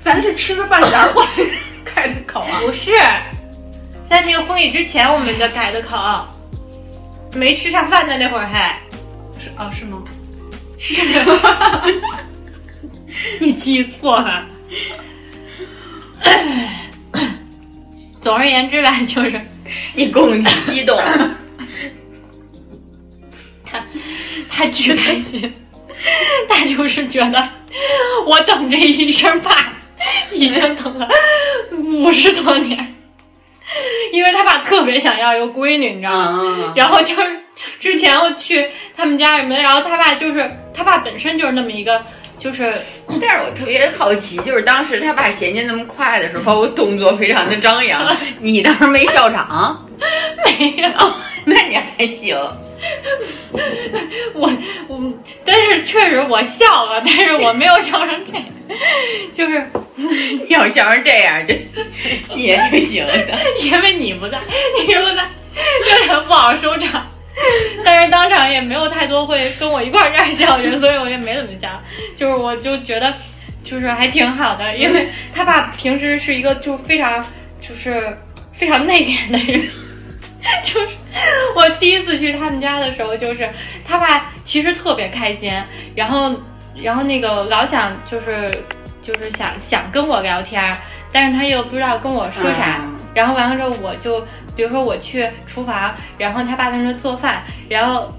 [0.00, 1.28] 咱是吃着饭点儿过来
[1.84, 2.58] 开的口啊？
[2.62, 2.92] 不是，
[4.08, 6.26] 在那个婚礼之前我们就改的口，
[7.34, 8.78] 没吃上饭的那会儿还
[9.38, 10.02] 是哦，是吗？
[10.78, 11.02] 是，
[13.38, 14.46] 你记错了。
[18.22, 19.38] 总而言之吧，就是
[19.94, 20.98] 你功底激动。
[24.56, 25.52] 他巨开心，
[26.48, 27.46] 他就是觉得
[28.24, 29.70] 我等这一声爸
[30.32, 31.06] 已经等了
[31.70, 32.94] 五十多年，
[34.12, 36.38] 因为他爸特别想要一个闺女，你知道吗？
[36.40, 37.38] 嗯，然后就是
[37.78, 38.66] 之前我去
[38.96, 42.02] 他们家什么，然后他爸就是他爸本身就是那么一个，
[42.38, 42.72] 就是
[43.20, 49.86] 但是我特别好奇，就是当时他爸衔接那么快的时候，我动作非常的张扬， 你当时没笑场？
[50.46, 50.88] 没有。
[51.44, 52.36] 那你还行。
[54.34, 54.52] 我
[54.88, 55.12] 我，
[55.44, 58.44] 但是确实我笑了，但是我没有笑成这样，
[59.34, 59.64] 就是
[60.48, 61.58] 要是笑成这样，这
[62.34, 63.38] 你也挺行的。
[63.60, 64.38] 因为你不在，
[64.78, 65.22] 你如果在，
[65.98, 67.06] 有点不好收场。
[67.84, 71.68] 但是当场也没有太多会跟我一块儿这样笑的人，所以我也没怎么笑。
[72.16, 73.12] 就是我就觉得，
[73.62, 77.24] 就是还挺好的，因为他爸平时是一个就非常
[77.60, 78.16] 就是
[78.52, 79.62] 非常内敛的人。
[80.62, 80.96] 就是
[81.54, 83.48] 我第一次去他们家的时候，就是
[83.84, 85.52] 他爸其实特别开心，
[85.94, 86.34] 然后
[86.74, 88.50] 然后那个老想就是
[89.00, 90.76] 就是想想跟我聊天，
[91.12, 92.94] 但是他又不知道跟我说啥，嗯。
[93.14, 94.20] 然后完了之后我就
[94.54, 98.12] 比如说我去厨房，然后他爸在那做饭，然后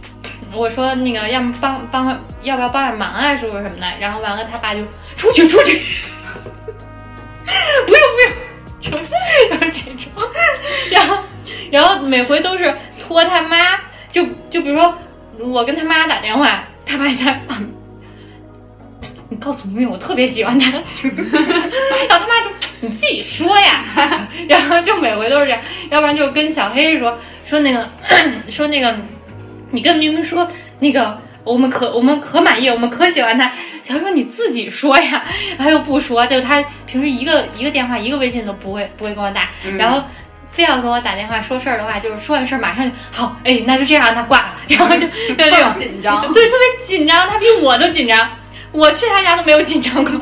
[0.54, 2.08] 我说那个要么帮帮
[2.42, 4.82] 要不要帮点忙啊，叔叔什么的，然后完了他爸就
[5.16, 5.76] 出去出去，
[7.86, 8.34] 不用不用，
[8.80, 9.04] 就是
[9.50, 10.12] 就是这种，
[10.90, 11.18] 然后。
[11.72, 13.58] 然后每回都是托他妈，
[14.12, 14.98] 就就比如说
[15.40, 17.66] 我跟他妈打电话，他爸在旁，
[19.30, 20.84] 你告诉明明我特别喜欢他，然后
[22.10, 22.50] 他妈就
[22.82, 27.88] 你自己说呀， 然后就每回都是这样，要不然就跟小黑说说那个
[28.50, 28.96] 说那个，
[29.72, 30.48] 你跟明明说
[30.80, 31.22] 那个。
[31.48, 33.50] 我们可我们可满意，我们可喜欢他。
[33.82, 35.24] 小黑说你自己说呀，
[35.58, 40.04] 他又不说，就他平时一个一个电话一个微信都不会不会跟我打，然后。
[40.58, 48.28] 非要跟我打电话说事儿的话，就是说完事儿马上就好，哎，那就这样让他挂了，然后就就这种紧张，对，特别紧张，他比我都紧张，
[48.72, 50.20] 我去他家都没有紧张过，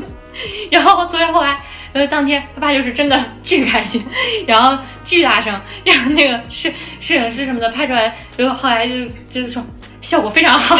[0.69, 1.58] 然后所以后来
[1.93, 4.06] 呃当天他爸就是真的巨开心，
[4.45, 6.69] 然后巨大声，然后那个摄
[7.00, 9.65] 摄影师什么的拍出来，结果后来就就是说
[10.02, 10.78] 效果非常好，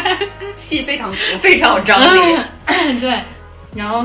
[0.56, 2.38] 戏非常足，非常有张力。
[2.66, 3.18] 嗯对，
[3.74, 4.04] 然后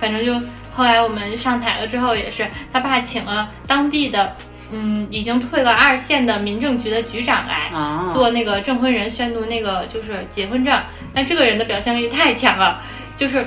[0.00, 0.34] 反正就。
[0.72, 4.34] 后来我们上台了之后，也是他爸请了当地的，
[4.70, 8.08] 嗯，已经退了二线的民政局的局长来、啊。
[8.10, 10.80] 做那个证婚人宣读那个就是结婚证。
[11.12, 12.82] 那这个人的表现力太强了，
[13.14, 13.44] 就是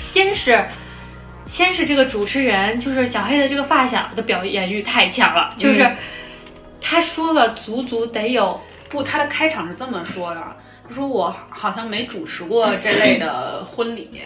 [0.00, 0.64] 先是
[1.46, 5.96] 先是这个主持人，就是小黑的这个发小的表演欲太强了，就是嗯
[6.80, 10.40] 他说了足足得有不，他的开场是这么说的：
[10.86, 14.20] 他说我好像没主持过这类的婚礼，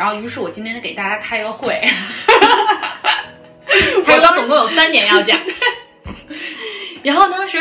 [0.00, 1.78] 然后于是我今天就给大家开个会。
[4.06, 5.38] 他说总共有三点要讲，
[7.04, 7.58] 然后当时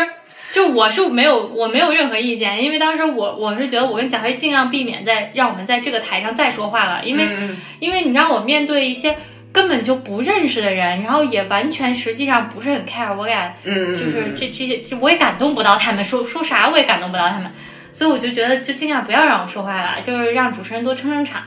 [0.53, 9.17] 就我是没有我没有任何意见，因为当时我我是觉得我跟小黑尽量避免在让我们在这个台上再说话了，因为、嗯因为你让我面对一些
[9.51, 17.51] 根本就不认识的人，然后也完全实际上不是很 care 我俩嗯，就是这这些，就我也感动不到他们，说说啥我也感动不到他们，
[17.91, 21.43] 所以我就觉得就尽量不要让我说话了，就是让主持人多撑撑场。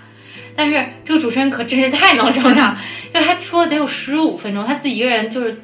[0.56, 2.76] 但是这个主持人可真是太能撑场，
[3.12, 5.60] 就他说得有十五分钟，他自己一个人就是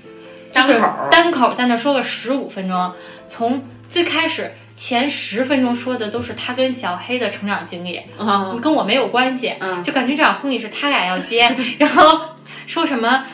[0.53, 2.93] 就是单口单口在那说了十五分钟，
[3.27, 12.21] 从最开始前十分钟说的都是他跟小黑的成长经历，啊跟我没有关系，嗯就感觉这场婚礼是他俩要接，然后
[12.67, 13.25] 说什么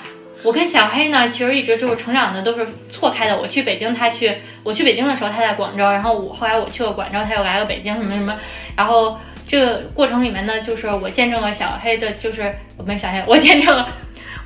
[0.42, 3.34] 我跟小黑呢，其实一直就是成长的都是错开的。
[3.34, 4.30] 我去北京，他去；
[4.62, 5.84] 我去北京的时候，他在广州。
[5.84, 8.36] 然后我后来我去了广州，他又来了北京，什么什么。
[8.76, 9.18] 然后
[9.54, 13.88] 这个过程里面呢，就是我见证了小黑的，就是我没小黑，我见证了，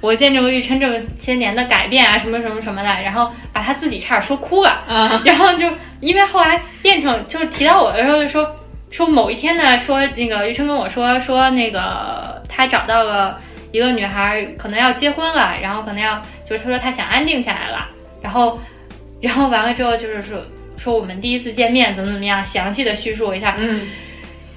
[0.03, 2.89] 我见证了玉琛这么些年的改变啊，什么什么什么的。
[3.03, 4.69] 然后把他自己差点说哭了。
[4.87, 5.67] 啊，然后就
[6.01, 8.55] 因为后来变成就是提到我的时候就说
[8.91, 13.41] 说某一天呢，说那个玉琛跟我说说那个他找到了。
[13.71, 17.87] 一个女孩可能要结婚了，然后可能要就是他说他想安定下来了，
[18.23, 18.59] 然后，
[19.21, 20.43] 然后完了之后就是说
[20.79, 23.87] 说我们第一次见面怎么怎么样，详细的叙述一下，嗯，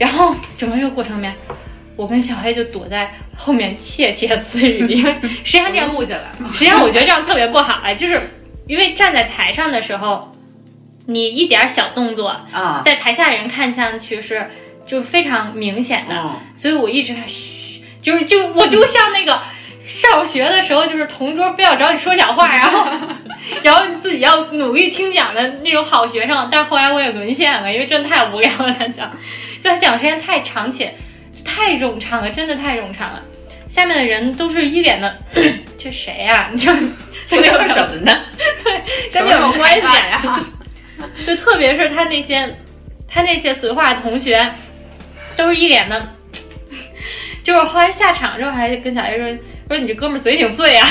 [0.01, 1.31] 然后整个这个过程里面，
[1.95, 6.35] 我跟小黑就躲在后面窃窃私语，因 为实际上这样录下来了。
[6.51, 8.19] 实际上我觉得这样特别不好啊， 就是
[8.67, 10.35] 因为站在台上的时候，
[11.05, 14.49] 你一点小动作啊，在台下人看上去是
[14.87, 17.83] 就非常明显的，嗯所以我一直在嘘。
[18.01, 19.39] 就是就我就像那个
[19.85, 22.87] 上学的时候，就是同桌非要找你说小话，然后
[23.61, 26.49] 然后你自己要努力听讲的那种好学生。
[26.51, 29.11] 但后来我也沦陷了，因为真的太无聊了，他讲，
[29.63, 30.93] 就他讲的时间太长且
[31.45, 33.23] 太冗长了，真的太冗长了。
[33.69, 35.17] 下面的人都是一脸的，
[35.77, 36.71] 这谁呀、你就
[37.29, 38.25] 这聊什么呢？
[38.63, 38.81] 对，
[39.13, 40.45] 跟你有关系啊呀？
[41.25, 42.53] 就特别是他那些
[43.07, 44.45] 他那些绥化同学，
[45.37, 46.05] 都是一脸的。
[47.43, 49.37] 就是后来下场之后，还跟小 A 说
[49.69, 50.87] 说你这哥们儿嘴挺碎啊、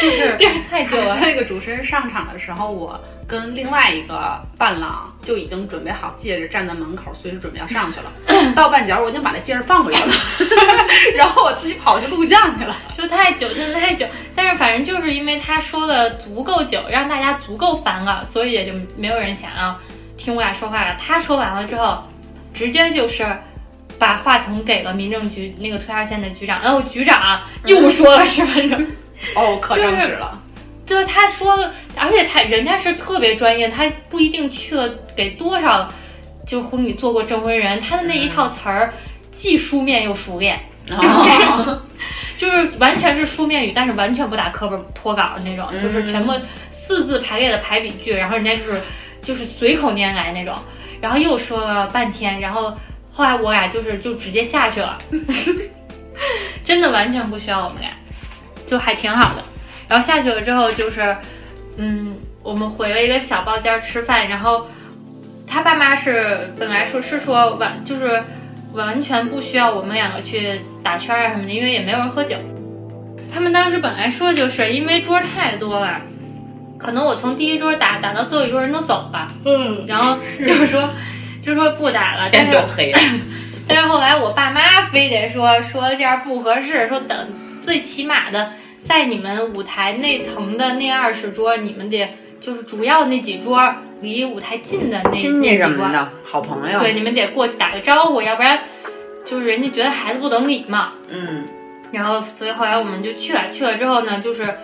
[0.00, 0.36] 就是
[0.68, 1.16] 太久了。
[1.20, 8.12] 那个主持人上场的时候，我跟另外一个伴郎就已经准备好戒指，站在门口，随时准备要上去了。
[8.54, 10.14] 到半截儿，我已经把那戒指放回去了，
[11.16, 12.76] 然后我自己跑去录像去了。
[12.96, 14.06] 就太久，真的太久。
[14.34, 19.78] 但是反正就是因为他说的足够久，让大家足够烦了，所以也就没有人想要
[20.16, 20.96] 听我俩说话了。
[20.98, 22.02] 他说完了之后，
[22.52, 23.26] 直接就是
[23.98, 28.86] 把话筒给了民政局那个推二线的局长，然后局长又说了十分钟。
[29.34, 30.38] 哦，可正式了。
[30.86, 35.88] 就是他说了，而且他人家是特别专业，他不一定去了给多少
[36.46, 38.92] 就婚礼做过证婚人，他的那一套词儿
[39.30, 41.80] 既书面又熟练，哦。
[42.36, 46.32] 就是 完全是书面语，但是完全不打课本脱稿的那种，就是全部
[46.70, 48.82] 四字排列的排比句，然后人家就是
[49.22, 50.54] 就是随口拈来那种，
[51.00, 52.76] 然后又说了半天，然后
[53.10, 54.98] 后来我俩就是就直接下去了，
[56.62, 57.90] 真的完全不需要我们俩，
[58.66, 59.42] 就还挺好的。
[59.88, 61.16] 然后下去了之后就是，
[61.76, 64.66] 嗯，我们回了一个小包间儿吃饭，然后
[65.46, 68.22] 他爸妈是本来说是说完就是
[68.72, 72.36] 完全不需要我们两个去打圈儿啊什么的，因为也没有人喝酒。
[73.32, 76.00] 他们当时本来说就是因为桌太多了，
[76.78, 80.88] 可能我从第一桌打打到最后一桌人都走了，嗯，然后就是说
[81.42, 82.98] 就是说不打了，但天是都黑了。
[83.66, 87.28] 但是后来我爸妈非得说说这样不合适，说等
[87.60, 88.52] 最起码的
[88.84, 92.06] 在你们舞台内层的那二十桌，你们得
[92.38, 93.58] 就是主要那几桌
[94.02, 96.80] 离舞台近的那亲戚那几桌，什么的，好朋友。
[96.80, 98.60] 对，你们得过去打个招呼，要不然
[99.24, 100.92] 就是人家觉得孩子不懂礼嘛。
[101.08, 101.46] 嗯，
[101.92, 104.54] 然后所以后来我们就去了，去了之后呢，就是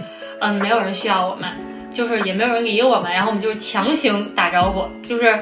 [0.40, 1.48] 嗯，没有人需要我们，
[1.90, 5.40] 就是也没有人理我们，然后我们就是强行打招呼，就是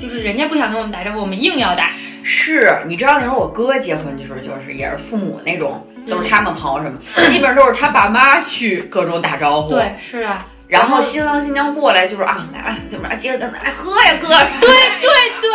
[0.00, 1.90] 就是人家不想跟我们打招呼，我们硬要打。
[2.22, 9.68] 是，你知道那时候我哥结婚的时候，就是也是父母那种，都嗯是他们朋友什么，基本上都是他爸妈去各种打招呼。
[9.70, 10.46] 对，，是啊。
[10.66, 14.28] 然后新郎新娘过来就是啊，来吧，就是啊，接着跟来喝呀，哥。
[14.60, 14.68] 对
[15.00, 15.50] 对对，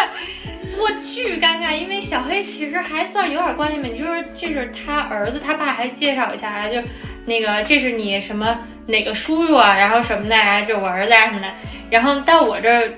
[0.77, 3.87] 我巨尴尬，因为小黑其实还算有点关系嘛。
[3.87, 6.81] 你就是这是他儿子，他爸还介绍一下啊，就
[7.25, 11.47] 那个这是你什么哪个叔叔啊，然后什么的啊，这我儿子啊什么的。
[11.91, 12.91] 然后到我这儿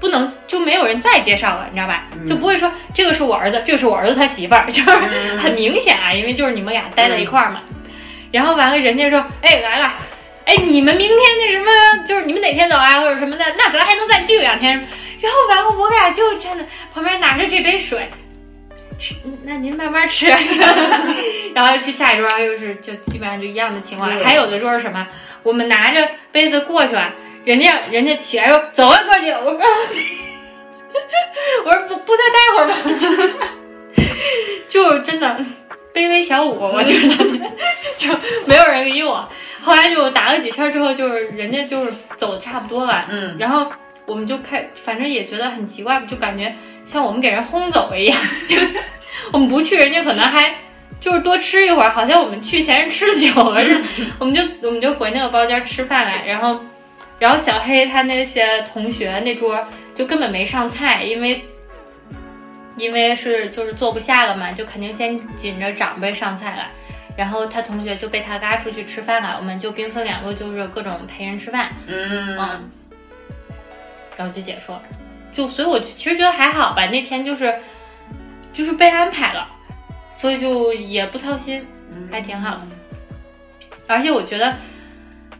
[0.00, 2.04] 不能就没有人再介绍了，你知道吧？
[2.26, 4.88] 就不会说这个是我儿子，这个是我儿子他媳妇儿， 就是
[5.36, 7.60] 很明显啊，因为就是你们俩待在一块儿嘛。
[8.32, 9.92] 然后完了，人家说，哎，来了。
[10.46, 14.72] 哎，你们明天那什么，就是你们哪天走啊，或者什么的，那咱还能再聚两天。
[15.20, 18.08] 然后完了，我俩就站在旁边拿着这杯水，
[18.98, 20.26] 吃，那您慢慢吃。
[21.54, 24.10] 然后去下一桌，又是就基本上就一样的情况。
[24.20, 25.06] 还有的桌是什么？
[25.42, 27.12] 我们拿着杯子过去了，
[27.44, 29.38] 人家人家起来说走啊，哥几个。
[29.38, 29.60] 我说
[31.64, 32.76] 我说不不再待会儿吧？
[34.68, 35.40] 就真的
[35.94, 37.14] 卑微小五，我觉得
[37.96, 38.08] 就
[38.46, 39.26] 没有人理我。
[39.62, 43.66] 后来就打了几圈之后，就是人家就是走的差不多了，嗯然后
[44.06, 46.54] 我们就开，反正也觉得很奇怪，就感觉
[46.84, 48.16] 像我们给人轰走了一样，
[48.48, 48.68] 就是
[49.32, 50.54] 我们不去，人家可能还
[51.00, 53.84] 就是多吃一会儿，好像我们去嫌人吃的久了似的，
[54.18, 56.58] 我们就我们就回那个包间吃饭来，然后
[57.20, 59.64] 然后小黑他那些同学那桌
[59.94, 61.44] 就根本没上菜，因为。
[62.76, 66.68] 因为是就是坐不下了嘛，就肯定先紧着长辈上菜了，
[67.14, 72.70] 然后他同学就被他拉出去吃饭了，我们就兵分两路，就是各种陪人吃饭，嗯嗯，
[74.16, 74.80] 然后就解说，
[75.30, 77.54] 就所以我其实觉得还好吧，那天就是
[78.50, 79.46] 就是被安排了，
[80.10, 81.66] 所以就也不操心，
[82.10, 82.62] 还挺好的。
[83.88, 84.56] 而且我觉得，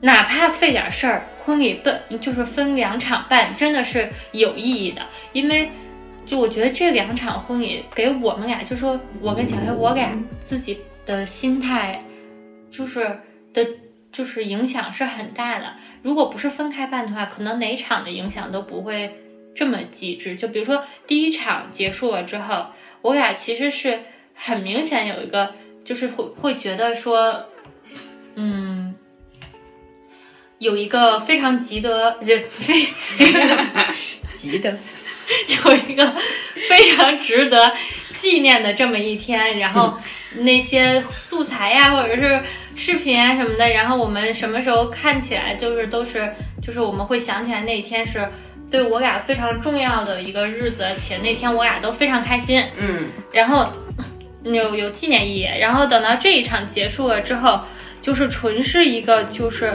[0.00, 5.70] 哪怕费点事儿，婚礼办就是分两场办，真的是有意义的，因为
[6.24, 10.10] 就我觉得这两场婚礼给我们俩，就说我跟小黑，我俩
[10.42, 12.02] 自己的心态，
[12.70, 13.18] 就是
[13.52, 13.66] 的，
[14.10, 15.74] 就是影响是很大的。
[16.02, 19.14] 如果不是分开办的话，可能哪场的影响都不会
[19.54, 20.34] 这么极致。
[20.36, 22.66] 就比如说第一场结束了之后，
[23.02, 24.00] 我俩其实是
[24.34, 27.46] 很明显有一个，就是会会觉得说，
[28.36, 28.89] 嗯，
[30.60, 32.86] 有一个非常值得，就 非
[34.30, 34.70] 值得，
[35.64, 36.06] 有一个
[36.68, 37.72] 非常值得
[38.12, 39.98] 纪念的这么一天，然后
[40.34, 42.42] 那些素材呀，或者是
[42.76, 46.30] 视频啊什么的，然后我们什么时候看起来就是都是，
[46.62, 48.28] 就是我们会想起来那一天是
[48.70, 53.08] 对我俩非常重要的一个日子，且那天我俩都非常开心，嗯。
[53.32, 53.66] 然后
[54.44, 55.48] 有有纪念意义。
[55.58, 57.64] 然后等到这一场结束了之后，
[58.02, 59.74] 就是纯是一个就是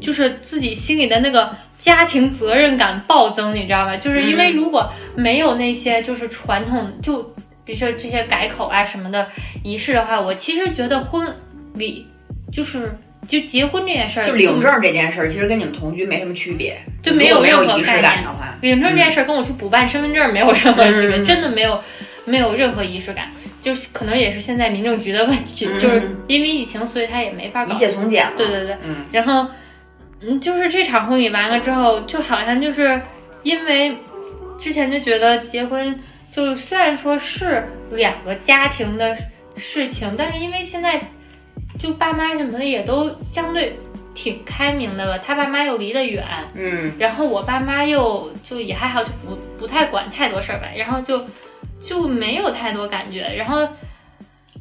[0.00, 3.96] 就是自己心里的那个家庭责任感暴增，你知道吗？
[3.96, 7.22] 就是因为如果没有那些就是传统，就
[7.64, 9.26] 比如说这些改口啊什么的
[9.62, 11.26] 仪式的话，我其实觉得婚
[11.74, 12.06] 礼
[12.52, 12.90] 就是
[13.26, 21.80] 就结婚这件事儿，就领证这件事儿，其实跟你们同居没什么区别，就没有没任何仪式感的话，领证这件事儿跟我去补办身份证没有任何区别，嗯真的没有
[22.24, 23.30] 没有任何仪式感，
[23.60, 27.76] 就是可能也是现在民政局的问题，嗯就是因为疫情，所以他也没法搞一。
[27.76, 28.32] 切从简了。
[28.36, 29.48] 对对对，嗯然后
[30.20, 33.00] 嗯，就是这场婚礼完了之后，就好像就是
[33.42, 33.96] 因为
[34.58, 35.98] 之前就觉得结婚
[36.30, 39.16] 就虽然说是两个家庭的
[39.56, 41.00] 事情，但是因为现在
[41.78, 43.74] 就爸妈什么的也都相对
[44.14, 51.22] 挺开明的了，他爸妈又离得远，嗯然后我爸妈又就也还好，就不不太管太多事儿吧，然后就
[51.78, 53.20] 就没有太多感觉。
[53.36, 53.68] 然后，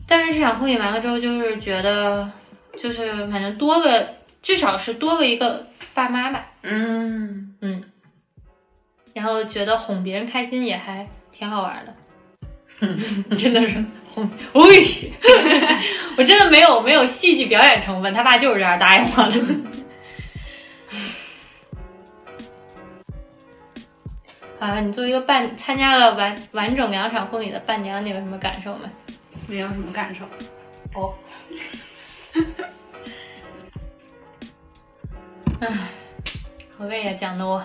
[0.06, 2.30] 但是这场婚礼完了之后，就是觉得
[2.78, 4.10] 就是反正多个
[4.46, 5.66] 至少是多了一个
[5.96, 7.84] 爸妈吧，嗯，嗯，
[9.12, 11.96] 然后觉得哄别人开心也还挺好玩的。
[13.36, 14.86] 真的是哄，喂，
[16.16, 19.42] 我真的没有没有戏剧表演成分，他爸就是这样答应我的。
[24.60, 28.92] 啊，你作为一个伴参加了完完整两场婚礼的伴娘，你有什么感受吗？
[29.48, 30.24] 没有什么感受。
[30.94, 31.16] 哦，
[35.62, 35.68] 唉，
[36.78, 37.64] 好累呀，讲的我。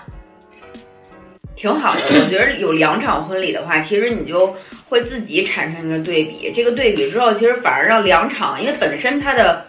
[1.56, 2.00] 挺好的。
[2.08, 4.54] 我觉得有两场婚礼的话，其实你就
[4.88, 6.50] 会自己产生一个对比。
[6.54, 9.66] 这个对比之后，其实反而让两场，因为本身它的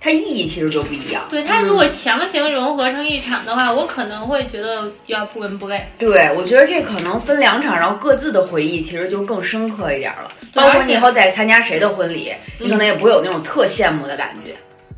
[0.00, 1.22] 它意义其实就不一样。
[1.30, 5.84] 对它如果强行融合成一场的话，我可能会觉得要不伦不类。
[5.98, 10.32] 对，我觉得这可能分两场，然后各自的回忆其实就更深刻一点了。
[10.54, 14.52] 包括你以后再参加谁的婚礼，你可能也不会有那种特羡慕的感觉，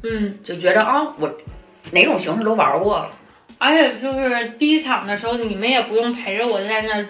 [0.04, 1.30] 嗯，就觉得啊，我
[1.90, 3.10] 哪种形式都玩过了。
[3.58, 7.06] 而且就是第一场的时候，你们也不用陪着我在那儿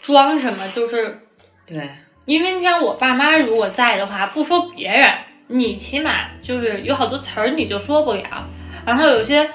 [0.00, 1.20] 装什么，就是
[1.66, 1.88] 对，
[2.24, 5.06] 因为你像我爸妈如果在的话，不说别人，
[5.48, 8.48] 你起码就是有好多词儿你就说不了，
[8.86, 9.50] 然后有些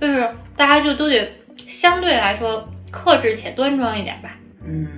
[0.00, 1.30] 就是大家就都得
[1.66, 4.30] 相对来说克制且端庄一点吧。
[4.64, 4.88] 嗯，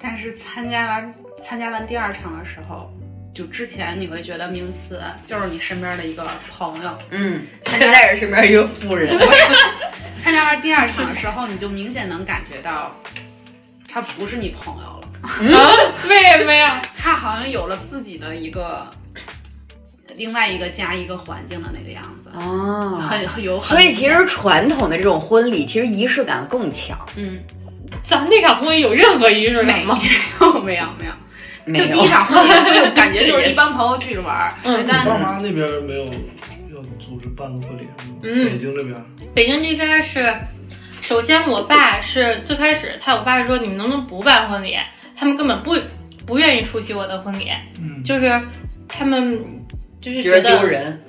[0.00, 2.90] 但是参加完参加完第二场的时候，
[3.34, 6.24] 就之前你会觉得名词就是你身边的一个
[6.56, 9.18] 朋友，嗯，现在是身边一个富人，
[10.22, 12.94] 参加完第二场的时候，你就明显能感觉到，
[13.88, 15.08] 他不是你朋友了，
[15.58, 15.74] 啊？
[16.08, 16.80] 为什么呀？
[16.96, 18.88] 他好像有了自己的一个
[20.14, 26.96] 另外一个家一个环境的那个样子，哦，很很有很所以其实传统的这种婚礼，其实仪式感更强。
[27.16, 27.40] 嗯，
[28.04, 29.98] 咱那场婚礼有任何仪式感吗？
[30.00, 31.12] 没有没有，没有
[31.66, 34.84] 就第一场婚礼会有感觉就是一帮朋友聚着玩儿， 嗯。
[34.86, 37.90] 但爸妈那边没有要组织办个婚礼吗？
[38.22, 38.50] 嗯。
[38.50, 39.04] 北京这边？
[39.34, 40.34] 北京这边是，
[41.00, 44.76] 首先我爸是最开始他我爸是说你们能不能不办婚礼，
[45.16, 45.76] 他们根本不
[46.26, 48.40] 不愿意出席我的婚礼，嗯，就是
[48.88, 49.38] 他们
[50.00, 51.02] 就是觉得得丢人，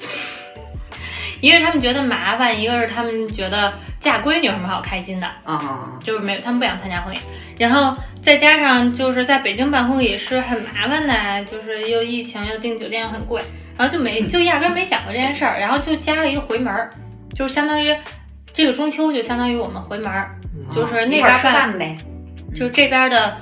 [1.42, 3.74] 一个是他们觉得麻烦，一个是他们觉得
[4.06, 7.18] 嫁闺女有什么好开心的，啊，就是没有他们不想参加婚礼，
[7.58, 13.42] 然后再加上就是在北京办婚礼是很麻烦的，就是又疫情又订酒店又很贵，
[13.76, 16.92] 然后就没 就压根儿没想过这件事儿，然后就加了一个回门儿，
[17.34, 17.98] 就是相当于
[18.54, 20.36] 这个中秋就相当于我们回门儿，
[20.72, 21.98] 就是那边办饭呗。
[22.56, 23.36] 就是这边的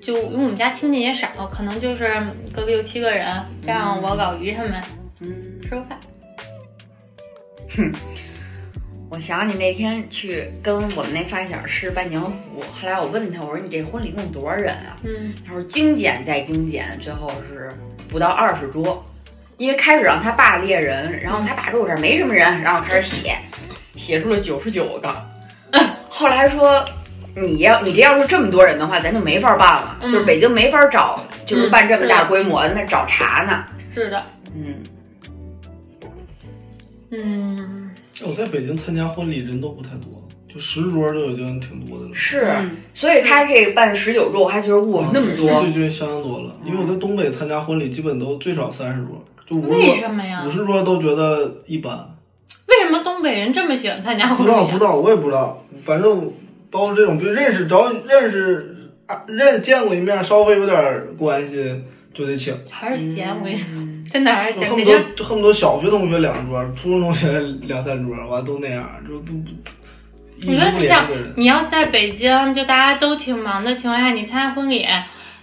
[0.00, 2.14] 就因为我们家亲戚也少，可能就是
[2.52, 3.26] 个六七个人，
[3.60, 4.80] 加上我老于他们
[5.18, 5.98] 嗯，吃个饭。
[9.10, 14.96] 我想起那天去跟我们那发小吃伴娘服，后来我问他，我说你这婚礼共多少人啊？
[15.02, 17.68] 嗯他说精简再精简，最后是
[18.08, 19.04] 不到二十桌。
[19.56, 23.36] 因为开始让他爸列人，然后他爸说我这儿没什么人，然后开始写，
[23.94, 25.14] 写出了九十九个。
[26.08, 26.82] 后来说
[27.34, 33.64] 你要你这要是这么多人的话，咱就没法办了，嗯就是北京没法找，就是办这么大规模的，那找茬呢。
[33.92, 34.82] 是的，嗯，
[37.10, 37.79] 嗯，
[38.26, 42.14] 我在北京参加婚礼人都不太多，就十桌就已经挺多的了。
[42.14, 46.54] 是，嗯所以他这办十九桌，我还觉得哇那么多对，对，相当多了。
[46.64, 50.52] 因为我在东北参加婚礼，基本都最少三十桌，就五为十什么呀桌，五？
[50.52, 52.16] 十桌都觉得一般。
[52.66, 54.54] 为什么东北人这么喜欢参加婚礼、啊？
[54.54, 56.32] 知道不知道，我也不知道，反正
[56.70, 61.74] 都是这种，就认识，只要认识啊认见过一面，稍微有点关系
[62.14, 62.54] 就得请。
[62.70, 69.50] 还是嫌我，嗯真的还是就恨不嫌北京得恨不得小学同学两桌，初中同学两三桌，完都那样，就都不。
[70.42, 71.06] 你说你像
[71.36, 74.86] 你要在北京，就大家都挺忙的情况下，你参加婚礼，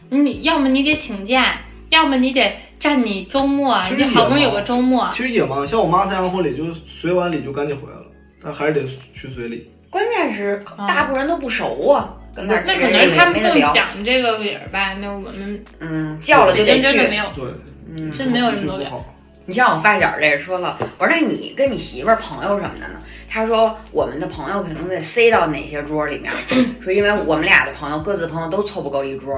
[0.10, 1.60] 你要么你得请假，
[1.90, 5.08] 要么你得占你周末，你好不容易有个周末。
[5.14, 8.06] 其实也忙，像我妈参加婚礼，就随完礼就赶紧回来了，
[8.44, 9.70] 但还是得去随礼。
[9.90, 13.74] 关键是大部分人都不熟啊，跟那那可能他们更没得聊。
[13.74, 16.82] 讲这个理儿吧，那我们嗯，叫了就得去。
[16.82, 17.46] 真的没有，对，
[17.90, 18.90] 嗯，真没有这么多理儿。
[18.90, 19.14] 不好。
[19.46, 23.00] 你像我发小这个说了，我说那你跟你媳妇儿朋友什么的呢？
[23.30, 26.34] 他说我们的朋友可能得塞到哪些桌里面，
[26.82, 29.34] 说因为我们俩的朋友各自朋友都凑不够一桌。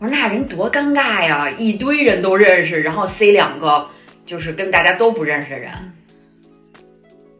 [0.00, 3.86] 我说那人多尴尬呀，一堆人都认识，然后塞两个
[4.26, 5.70] 就是跟大家都不认识的人。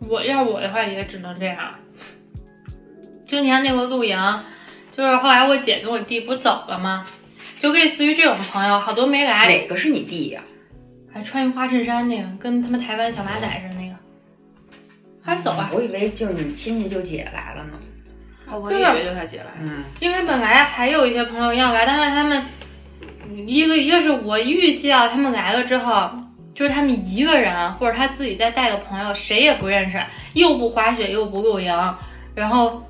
[0.08, 1.74] 我要我的话也只能这样。
[3.26, 4.16] 就你看那回露营，
[4.96, 7.04] 就是后来我姐跟我弟不走了吗？
[7.62, 10.42] 就类似于这种朋友，好多没来，哪个是你弟呀、
[11.12, 13.94] 还穿一花衬衫那个，跟他们台湾小马仔似的那个，
[15.22, 15.70] 还是走吧。
[15.72, 17.74] 我以为就是你亲戚舅姐来了呢。
[18.50, 22.44] 哦我以为就他姐来，嗯，因为本来还有一些朋友要来，但是他们
[23.46, 26.10] 一个一个是我预计到他们来了之后，
[26.56, 30.02] 就是他们一个人或者他自己再带个朋友，谁也不认识，
[30.34, 31.72] 又不滑雪又不露营，
[32.34, 32.84] 然后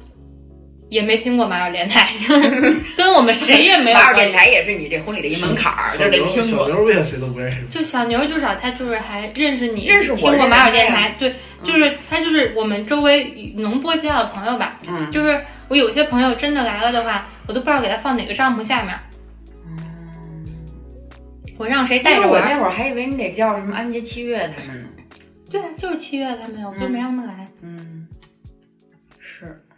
[0.93, 2.07] 也没听过马友电台，
[2.99, 4.15] 跟我们谁也没有 马尔。
[4.15, 6.69] 电台也是你这婚礼的一门槛儿，小牛这得听过。
[6.69, 7.65] 小牛为啥谁都不认识？
[7.71, 11.35] 就小牛，至少他就是还认识你，认识我听过马友电台，对，
[11.65, 13.25] 就是他就是我们周围
[13.57, 14.79] 能波及到的朋友吧。
[14.87, 18.95] 嗯，就是我有些朋友真的来了的话，我都不知道给他放哪个帐篷下面。
[21.57, 22.35] 我让谁带着我？
[22.35, 24.89] 我那会儿还以为你得叫什么安杰七月他们呢。
[25.51, 27.49] 对啊，就是七月他们有，我就没让他们来。
[27.63, 27.92] 嗯，是。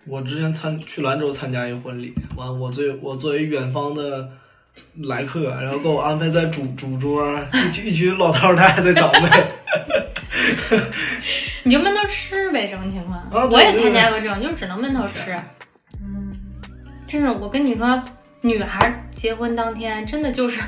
[0.07, 4.29] 我之前参去兰州参加一婚礼，完我作为我作为远方的
[5.03, 9.45] 来客，然后给我安排在主主桌，一群一群老头老太太长辈，
[11.63, 13.19] 你就闷头吃呗，什么情况。
[13.31, 15.41] 啊我也参加过这种，就是只能闷头吃。
[16.01, 16.37] 嗯，
[17.07, 18.03] 真的，我跟你说，
[18.43, 20.61] 女孩结婚当天真的就是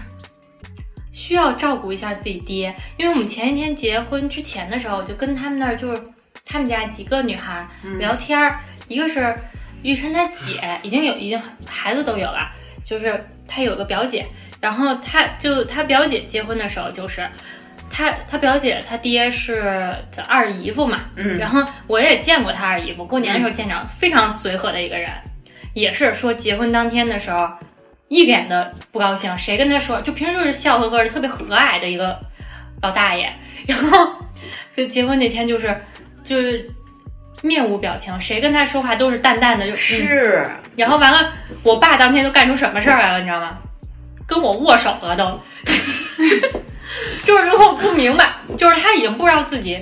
[1.13, 6.01] 需要照顾一下自己爹，因为我们前一天结婚之前的时候，我就跟他们那儿就是
[6.45, 7.69] 他们家几个女孩
[7.99, 9.37] 聊天儿，一个是
[9.83, 12.51] 玉琛他姐，已经有已经孩子都有了，
[12.85, 14.27] 就是他有个表姐，
[14.61, 17.29] 然后他就他表姐结婚的时候就是。
[17.89, 25.09] 他他表姐他爹是他二姨夫嘛，嗯然后我也见过他二姨夫，过年的时候见着，非常随和的一个人，
[25.73, 27.49] 也是说结婚当天的时候，
[28.09, 32.19] 一脸的不高兴，谁跟他说，就平时就是笑呵呵的，特别和蔼的一个
[32.83, 33.33] 老大爷，
[33.69, 34.13] 然后
[34.77, 35.81] 就结婚那天就是
[36.25, 36.69] 就是
[37.43, 41.33] 面无表情，谁跟他说话都是淡淡的，就嗯是，然后完了，
[41.63, 43.57] 我爸当天都干出什么事儿来了，你知道吗？
[44.27, 45.41] 跟我握手了都，
[47.25, 49.79] 就是我不明白，就是他已经不知道自己，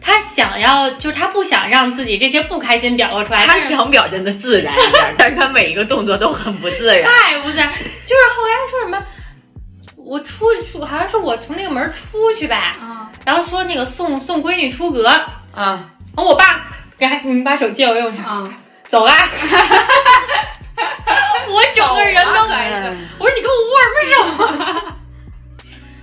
[0.00, 7.02] 他想要，就是他不想让自己这些不开心表露出来，他想表现的自然一点， 但是他每一个动作都很不自然。
[7.10, 7.68] 太不自然。
[7.72, 9.02] 就是后来说什么，
[9.96, 16.64] 我出去，好像是我从那个门儿出去吧，啊，然后说那个送送闺女出阁啊，然啊，后我爸，
[17.08, 18.52] 来，你们把手借我用一下，啊，
[18.88, 19.12] 走啦。
[21.48, 22.56] 我整个人都走啊。
[22.56, 22.74] 还是
[23.18, 24.46] 我说你跟我握什么？
[24.56, 24.96] 手啊？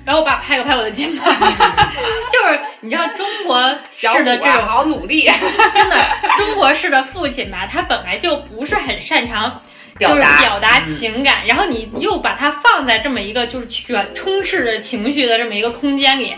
[0.06, 1.26] 然后我爸拍了拍我的肩膀，
[2.32, 5.30] 就是你知道中国式的这种好努力，
[5.74, 6.06] 真的
[6.38, 9.62] 中国式的父亲吧，他本来就不是很擅长
[10.00, 10.84] 就是表达表达嗯。
[10.86, 16.36] 情感，然后你又把他放在这么一个就是全充斥着情绪的这么一个空间里，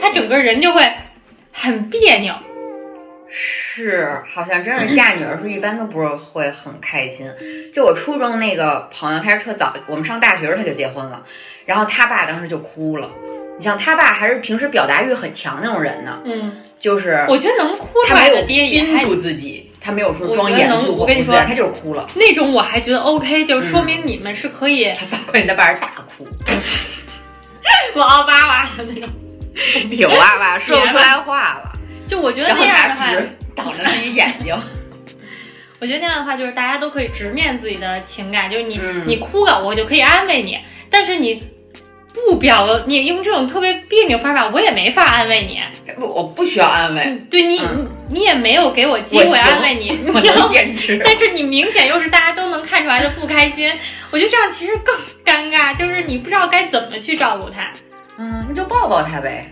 [0.00, 0.90] 他整个人就会
[1.52, 2.34] 很别扭。
[3.30, 7.32] 是，好像真是嫁女儿时候一般都不是会很开心。
[7.72, 11.22] 就我初中那个朋友，他是特早，我们上大学时候他就结婚了，
[11.64, 13.10] 然后他爸当时就哭了。
[13.56, 22.08] 你像他爸还是平时表达欲很强那种人呢，嗯，就是我觉得能哭出来他爹也还憋住自己，他没有说装严肃我跟你说他就是哭了。
[22.14, 26.26] 那种我还觉得 OK，就是说明你们是可以他大关键他爸是大哭，
[27.94, 29.08] 我嗷哇哇的那种。
[29.90, 31.69] 挺哇哇，说不出来话了，
[32.10, 33.06] 就 我觉得那样的话，
[33.54, 34.54] 挡着自己眼睛。
[35.80, 40.58] 我觉得那样的话，就是大家都可以直面自己的情感，就是你、嗯你哭了，我就可以安慰你，
[40.90, 41.40] 但是你
[42.12, 45.58] 不表，你用这种特别别扭方法，我也没法安慰你。
[45.94, 51.00] 不，我不需要安慰，对你，嗯你也没有给我机会安慰你，我能坚持。
[51.04, 53.72] 但是你明显又是大家都能看出来的不开心，
[54.10, 54.94] 我觉得这样其实更
[55.24, 57.70] 尴尬，就是你不知道该怎么去照顾他。
[58.18, 59.50] 嗯，那就抱抱他呗。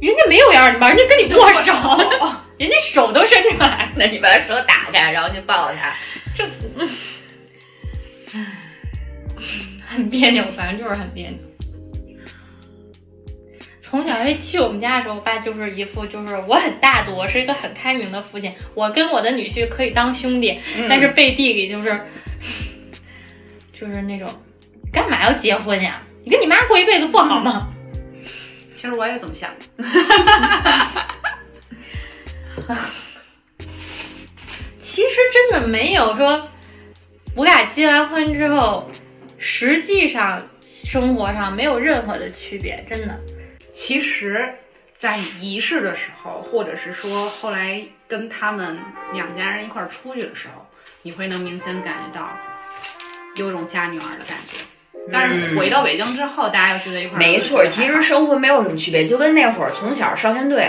[0.00, 1.72] 人家没有要你抱，人家跟你握手，
[2.58, 3.90] 人家手都伸出来。
[3.96, 5.94] 那你把他手打开，然后去抱他。
[6.34, 6.44] 这
[9.86, 11.38] 很别扭，反正就是很别扭。
[13.80, 21.98] 从小一去我们家的时候，我爸就是一副就是我很大度，我是一个很开明的父亲，我跟我的女婿可以当兄弟，但是背地里就是
[23.72, 24.28] 就是那种
[24.92, 26.02] 干嘛要结婚呀？
[26.24, 27.72] 你跟你妈过一辈子不好吗？
[28.76, 29.50] 其实我也这么想。
[34.78, 36.46] 其实真的没有说，
[37.34, 38.90] 我俩结完婚之后，
[39.38, 40.46] 实际上
[40.84, 43.18] 生活上没有任何的区别，真的。
[43.72, 44.54] 其实，
[44.96, 48.78] 在仪式的时候，或者是说后来跟他们
[49.12, 50.66] 两家人一块儿出去的时候，
[51.02, 52.30] 你会能明显感觉到
[53.36, 54.58] 有种嫁女儿的感觉。
[55.12, 60.68] 但是回到北京之后，大家又聚在一块儿，没错，其实生活没有什么区别，就跟那会儿从小少先队。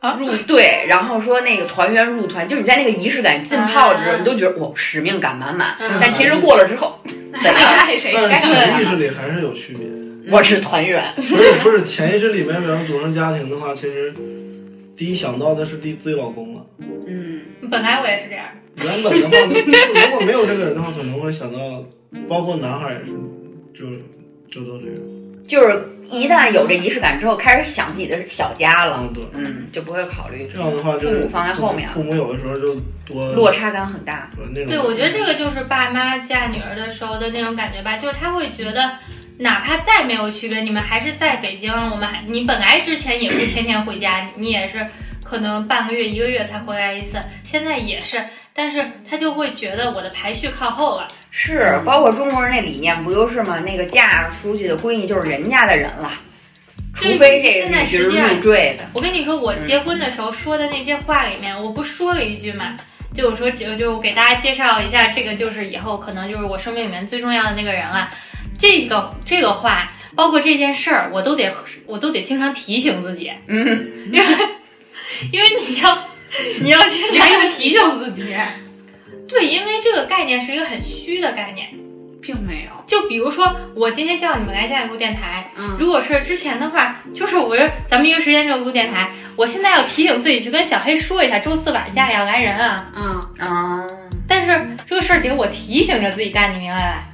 [0.00, 5.76] 啊入队，然后说那个团员入团，就是你在那个仪式感浸泡的时候，啊你都觉得哇使命感满满。
[5.78, 7.54] 嗯但其实过了之后，怎样？
[7.76, 9.86] 爱谁谁但是该潜意识里还是有区别。
[10.32, 11.12] 我是团员。
[11.16, 14.10] 不是不是，潜意识里面，比方组成家庭的话，其实
[14.96, 16.62] 第一想到的是第自己老公了。
[17.06, 18.46] 嗯，本来我也是这样，
[18.76, 21.84] 原本的话，如果没有这个人的话，可能会想到，
[22.26, 23.12] 包括男孩也是，
[23.80, 24.96] 就就都这样。
[25.48, 34.30] 就是一旦有这仪式感之后，开始想自己的小家了，嗯，对，嗯，就不会考虑这样的话，父母放在后面父母有的时候就多落差感很大。
[34.36, 34.66] 对那种。
[34.68, 38.92] 对，我觉得这个就是爸妈嫁女儿的时候的那种感觉吧，就是他会觉得，
[39.38, 44.86] 哪怕再没有区别，你们还是在北京，我们还你本来之前也不天天回家，你也是
[45.24, 48.24] 可能半个月一个月才回来一次，现在也是，
[48.54, 51.08] 但是他就会觉得我的排序靠后了。
[51.30, 53.60] 是，包括中国人那理念不就是吗？
[53.60, 56.12] 那个嫁出去的闺女就是人家的人了，
[56.94, 58.84] 除非这个女入赘的。
[58.92, 62.76] 我跟你说，我结婚的时候说的那些话里面，我不说了一句嘛，
[63.14, 68.10] 就我说就就给大家介绍一下，这个就是以后可能就是我生命里面最重要的那个人了。
[68.58, 71.50] 这个这个话，包括这件事儿，我都得
[71.86, 74.26] 我都得经常提醒自己，嗯， 因为
[75.30, 75.98] 因为你要
[76.60, 78.34] 你要去你还要 提醒自己，
[79.30, 81.68] 对，因为这个概念是一个很虚的概念。
[82.22, 82.70] 并没有。
[82.86, 92.86] 就比如说，我今天叫你们来家里录电台，嗯如果是之前的话，就是我是咱们约时间就录电台，我现在要提醒自己去跟小黑说一下，周四晚上家里要来人啊。
[92.94, 93.86] 嗯，啊，
[94.28, 97.04] 但是这个事儿得我提醒着自己干，你明白吧？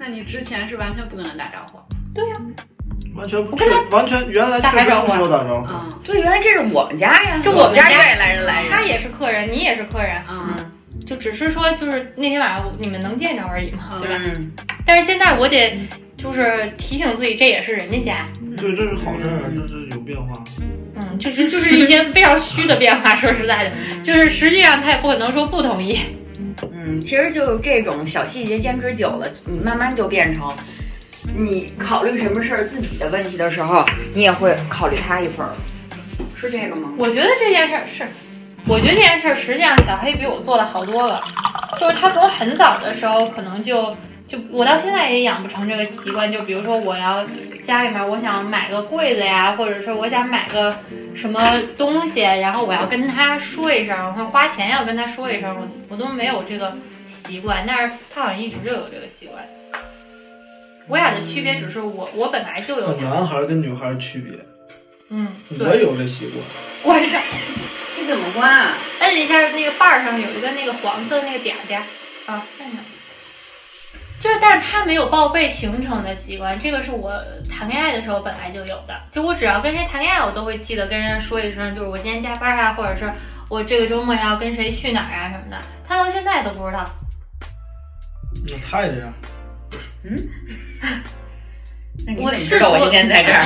[0.00, 1.78] 那你之前是完全不跟他打招呼。
[2.12, 2.34] 对呀
[3.14, 5.72] 完全不跟他完全原来确实打招呼不打招呼。
[5.72, 8.70] 嗯对，原来这是我们家呀，这我们家我们家愿意来人来人。
[8.70, 10.72] 他也是客人，你也是客人，嗯
[11.04, 14.20] 就只是说就是那天晚上你们能见着而已嘛，嗯对吧？
[14.24, 14.52] 嗯，
[14.84, 15.78] 但是现在我得
[16.16, 20.44] 就是提醒自己，这也是人家家，对，这是好事儿，这是有变化。
[20.94, 23.14] 嗯，就是就是一些非常虚的变化。
[23.14, 23.72] 说实在的，
[24.02, 25.98] 就是实际上他也不可能说不同意。
[26.72, 30.50] 嗯，其实就这种小细节坚持久了，你慢慢就变成，
[31.36, 33.84] 你考虑什么事儿自己的问题的时候，
[34.14, 35.52] 你也会考虑他一份儿，
[36.34, 36.90] 是这个吗？
[36.96, 38.04] 我觉得这件事儿是，
[38.68, 41.22] 我觉得这件事儿实际上小黑比我做的好多了，
[41.78, 43.96] 就是他从很早的时候可能就
[44.26, 47.24] 就我到现在也养不成这个习惯，就比如说我要
[47.64, 50.76] 家里面我想买个柜子呀，或者说我想买个
[51.14, 51.40] 什么
[51.78, 56.74] 东西，然后我要跟他说一声，或者花钱要跟他说一声，我我都没有这个
[57.06, 59.44] 习惯，但是他好像一直就有这个习惯。
[60.88, 64.36] 我俩的区别只是我我本来就有，男孩跟女孩区别，
[65.10, 66.42] 嗯，我对，有这习惯。
[66.82, 67.85] 我这。
[67.96, 68.74] 你怎么关啊？
[69.00, 71.84] 摁一下那个把儿上有一个那个黄色那个点儿点儿
[72.26, 72.78] 啊，在哪？
[74.18, 77.12] 就是，但是他没有报备行程的习惯，这个是我
[77.50, 78.98] 谈恋爱的时候本来就有的。
[79.10, 83.10] 就我只要跟谁谈恋爱，我都会记得跟人家说一声，就是我今天加班啊，或者是
[83.48, 86.90] 我这个周末要跟谁去哪儿啊什么的，他到现在都不知道。
[88.46, 89.12] 那他也这样，
[92.06, 93.44] 那你我怎么知道我今天在这儿？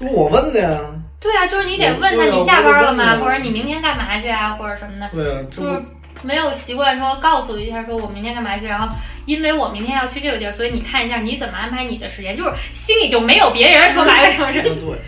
[0.00, 0.80] 这不我问的呀。
[1.20, 3.18] 对啊，就是你得问他你下班了吗？
[3.18, 5.08] 或者你明天干嘛去啊，或者什么的。
[5.10, 5.82] 对啊，就是
[6.22, 8.96] 没有习惯说告诉一下，说我明天干嘛去，然后
[9.26, 14.62] 因为我明天要去这个地儿，所以你看一下你怎么安排你的时间，就是心里就没有别人，说白了就是。
[14.62, 14.98] 对。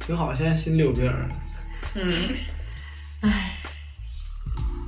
[0.00, 1.28] 挺好，现在心里有别人。
[1.94, 3.32] 嗯，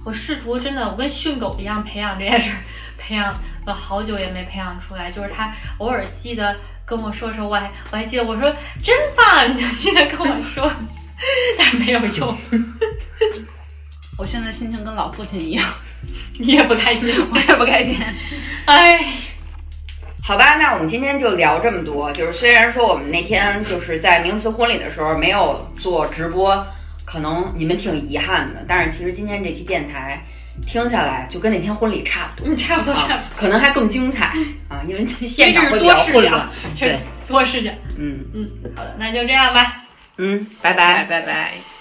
[0.04, 2.58] 我试图真的，我跟训狗一样培养这件事儿，
[2.98, 3.32] 培养
[3.66, 5.10] 了好久也没培养出来。
[5.10, 6.56] 就是他偶尔记得
[6.94, 10.70] 跟我说说，我还我还记得我说真棒，你就记得跟我说，
[11.58, 12.36] 但没有用，
[14.18, 15.66] 我现在心情跟老父亲一样，
[16.38, 17.08] 你也不开心。
[17.32, 17.96] 我也不开心。
[18.66, 19.06] 哎，
[20.22, 22.12] 好吧，那我们今天就聊这么多。
[22.12, 26.62] 就是虽然说我们那天就是在名词婚礼的时候没有做直播，
[27.06, 30.22] 可能你们挺遗憾的，但是其实今天这期电台
[30.66, 32.54] 听下来就跟那天婚礼差不多。
[32.56, 34.26] 差不多差不多啊，可能还更精彩
[34.68, 36.48] 啊，因为这现场会比较混乱。，
[36.78, 37.70] 这是 多视角。
[37.98, 39.84] 嗯嗯，好的，那就这样吧。
[40.18, 41.04] 嗯，拜拜拜。
[41.04, 41.71] 拜拜。